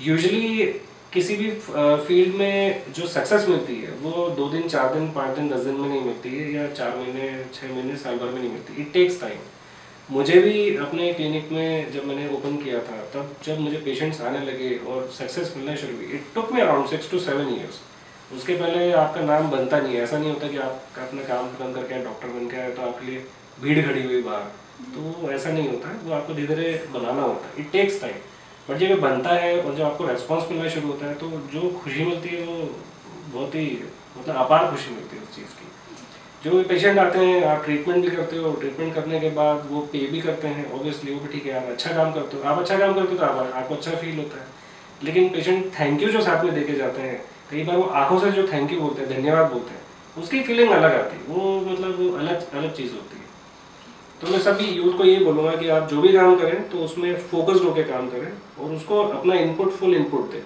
यूजली 0.00 0.64
किसी 1.12 1.36
भी 1.36 1.50
फ़ील्ड 1.60 2.34
में 2.34 2.92
जो 2.94 3.06
सक्सेस 3.08 3.48
मिलती 3.48 3.76
है, 3.76 3.92
वो 4.02 4.28
दो 4.30 4.48
दिन, 4.48 4.68
चार 4.68 4.94
दिन, 4.94 5.10
पाँच 5.12 5.36
दिन, 5.36 5.48
दस 5.48 5.60
दिन 5.60 5.74
में 5.74 5.88
नहीं 5.88 6.00
मिलती 6.00 6.36
है 6.36 6.52
या 6.52 6.66
चार 6.72 6.96
महीने 6.96 7.30
छः 7.54 7.72
महीने, 7.74 7.96
साल 7.96 8.18
भर 8.18 8.26
में 8.26 8.40
नहीं 8.40 8.50
मिलती। 8.50 8.80
इट 8.82 8.92
टेक्स 8.92 9.20
टाइम 9.20 9.38
मुझे 10.10 10.40
भी 10.42 10.76
अपने 10.76 11.12
क्लिनिक 11.14 11.50
में 11.52 11.92
जब 11.92 12.06
मैंने 12.06 12.26
ओपन 12.34 12.56
किया 12.62 12.78
था, 12.80 12.96
तब 13.12 13.34
जब 13.44 13.60
मुझे 13.60 13.76
पेशेंट्स 13.78 14.20
आने 14.20 14.38
लगे 14.46 14.70
और 14.86 15.10
सक्सेस 15.18 15.52
मिलना 15.56 15.74
शुरू 15.76 15.96
हुई 15.96 16.06
इट 16.14 16.24
टुक 16.34 16.52
में 16.52 16.60
around 16.62 16.88
six 16.88 17.10
to 17.10 17.18
seven 17.20 17.54
years 17.54 17.78
उसके 18.36 18.54
पहले 18.56 18.90
आपका 18.94 19.20
नाम 19.22 19.50
बनता 19.50 19.80
नहीं 19.80 19.94
है। 19.94 20.02
ऐसा 20.02 20.18
नहीं 20.18 20.32
होता 20.32 20.48
कि 20.48 20.56
आप 20.58 20.82
अपना 20.98 21.22
काम 21.28 21.48
खत्म 21.52 21.72
करके 21.72 22.02
डॉक्टर 22.04 22.28
बन 22.30 22.48
के 22.50 22.56
आए 22.56 22.72
तो 22.72 22.82
आपके 22.82 23.06
लिए 23.06 23.24
भीड़ 23.62 23.86
खड़ी 23.86 24.02
हुई 24.02 24.22
बाहर। 24.22 24.44
तो 24.92 25.30
ऐसा 25.32 25.50
नहीं 25.52 25.68
होता 25.68 25.94
वो 26.04 26.12
आपको 26.14 26.34
धीरे 26.34 26.54
धीरे 26.54 26.72
बनाना 26.92 27.22
होता 27.22 27.46
है। 27.46 27.54
इट 27.58 27.72
टेक्स 27.72 28.00
टाइम 28.00 28.14
बट 28.68 28.76
जब 28.76 28.86
ये 28.86 28.94
बनता 29.06 29.34
है 29.36 29.60
और 29.62 29.74
जब 29.74 29.84
आपको 29.84 30.06
रेस्पॉन्स 30.06 30.50
मिलना 30.50 30.68
शुरू 30.70 30.88
होता 30.88 31.06
है 31.06 31.14
तो 31.14 31.30
जो 31.54 31.70
खुशी 31.82 32.04
मिलती 32.04 32.28
है, 32.28 32.44
वो 32.44 32.56
बहुत 33.32 33.54
ही 33.54 33.66
मतलब 34.18 34.34
अपार 34.36 34.70
खुशी 34.70 34.94
मिलती 34.94 35.16
है 35.16 35.22
उस 35.22 35.34
चीज़ 35.36 35.58
की। 35.58 35.69
जो 36.44 36.50
भी 36.50 36.62
पेशेंट 36.64 36.98
आते 36.98 37.18
हैं, 37.18 37.42
आप 37.44 37.64
ट्रीटमेंट 37.64 38.04
भी 38.04 38.10
करते 38.10 38.36
हो 38.36 38.52
ट्रीटमेंट 38.52 38.94
करने 38.94 39.18
के 39.20 39.30
बाद 39.30 39.66
वो 39.70 39.80
पे 39.92 39.98
भी 40.06 40.20
करते 40.20 40.48
हैं 40.48 40.72
ऑब्वियसली 40.72 41.14
वो 41.14 41.20
भी 41.20 41.32
ठीक 41.32 41.46
है, 41.46 41.52
आप 41.54 41.68
अच्छा 41.70 41.90
काम 41.96 42.12
करते 42.12 42.36
हो। 42.36 42.42
आप 42.42 42.58
अच्छा 42.58 42.78
काम 42.78 42.94
करते 42.94 43.12
हो 43.12 43.18
तो 43.18 43.24
आप, 43.24 43.52
आपको 43.54 43.74
अच्छा 43.74 43.90
फील 43.92 44.16
होता 44.16 44.40
है। 44.40 44.46
लेकिन 45.04 45.28
पेशेंट 45.28 45.66
थैंक 45.80 46.02
यू 46.02 46.08
जो 46.08 46.20
साथ 46.20 46.44
में 46.44 46.54
देके 46.54 46.74
जाते 46.74 47.02
हैं, 47.02 47.20
कई 47.50 47.64
बार 47.64 47.76
वो 47.76 47.82
आँखों 47.82 48.18
से 48.20 48.30
जो 48.32 48.46
थैंक 48.52 48.72
यू 48.72 48.80
बोलते 48.80 49.02
हैं, 49.02 49.10
धन्यवाद 49.10 49.50
बोलते 49.52 49.70
हैं, 49.70 49.80
उसकी 50.18 50.42
फीलिंग 50.42 50.70
अलग 50.70 50.94
आती 50.94 51.16
है। 51.16 51.22
वो 51.28 51.60
मतलब 51.60 52.00
वो 52.00 52.10
अलग 52.18 52.52
अलग 52.52 52.74
चीज़ 52.74 52.92
होती 52.92 53.16
है। 53.16 53.28
तो 54.20 54.32
मैं 54.32 54.38
सभी 54.40 54.64
यूथ 54.66 54.96
को 54.98 55.04
ये 55.04 55.16
बोलूँगा 55.24 55.54
कि 55.56 55.68
आप 55.68 55.88
जो 55.88 56.00
भी 56.00 56.12
काम 56.12 56.34
करें 56.36 56.68
तो 56.70 56.78
उसमें 56.78 57.14
फोकस्ड 57.28 57.62
होकर 57.62 57.82
काम 57.82 58.08
करें 58.10 58.32
और 58.58 58.74
उसको 58.74 59.02
अपना 59.02 59.34
इनपुट 59.34 59.70
फुल 59.72 59.94
इनपुट 59.94 60.30
दें। 60.32 60.42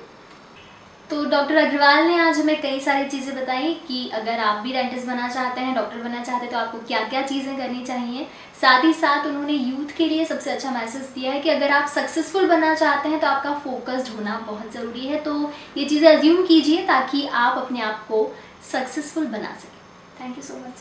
तो 1.10 1.24
डॉक्टर 1.30 1.56
अग्रवाल 1.56 2.06
ने 2.06 2.18
आज 2.20 2.38
हमें 2.38 2.60
कई 2.60 2.78
सारी 2.80 3.08
चीज़ें 3.08 3.34
बताई 3.36 3.72
कि 3.88 4.08
अगर 4.14 4.38
आप 4.40 4.62
भी 4.62 4.72
डेंटिस्ट 4.72 5.06
बनना 5.06 5.28
चाहते 5.28 5.60
हैं 5.60 5.74
डॉक्टर 5.74 5.98
बनना 6.02 6.22
चाहते 6.22 6.44
हैं 6.44 6.52
तो 6.52 6.58
आपको 6.58 6.78
क्या 6.86 7.00
क्या 7.08 7.22
चीज़ें 7.22 7.56
करनी 7.56 7.84
चाहिए। 7.84 8.26
साथ 8.60 8.84
ही 8.84 8.92
साथ 8.92 9.26
उन्होंने 9.26 9.52
यूथ 9.52 9.96
के 9.96 10.06
लिए 10.06 10.24
सबसे 10.24 10.50
अच्छा 10.50 10.70
मैसेज 10.70 11.02
दिया 11.14 11.32
है 11.32 11.40
कि 11.40 11.50
अगर 11.50 11.70
आप 11.70 11.88
सक्सेसफुल 11.88 12.46
बनना 12.48 12.74
चाहते 12.74 13.08
हैं 13.08 13.20
तो 13.20 13.26
आपका 13.26 13.52
फोकस्ड 13.64 14.14
होना 14.16 14.38
बहुत 14.46 14.72
ज़रूरी 14.72 15.06
है। 15.06 15.18
तो 15.24 15.52
ये 15.78 15.84
चीज़ें 15.84 16.08
अज्यूम 16.14 16.44
कीजिए 16.46 16.86
ताकि 16.86 17.26
आप 17.44 17.58
अपने 17.58 17.80
आप 17.82 18.04
को 18.08 18.26
सक्सेसफुल 18.72 19.26
बना 19.26 19.56
सकें। 19.60 20.20
Thank 20.20 20.36
you 20.36 20.42
so 20.42 20.54
much 20.66 20.76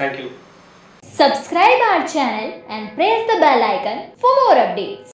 thank 0.00 0.20
you 0.20 0.28
Subscribe 1.02 1.80
our 1.84 2.02
channel 2.10 2.50
and 2.74 2.90
press 2.96 3.22
the 3.30 3.36
bell 3.40 3.62
icon 3.64 3.98
for 4.20 4.30
more 4.36 4.58
updates. 4.58 5.08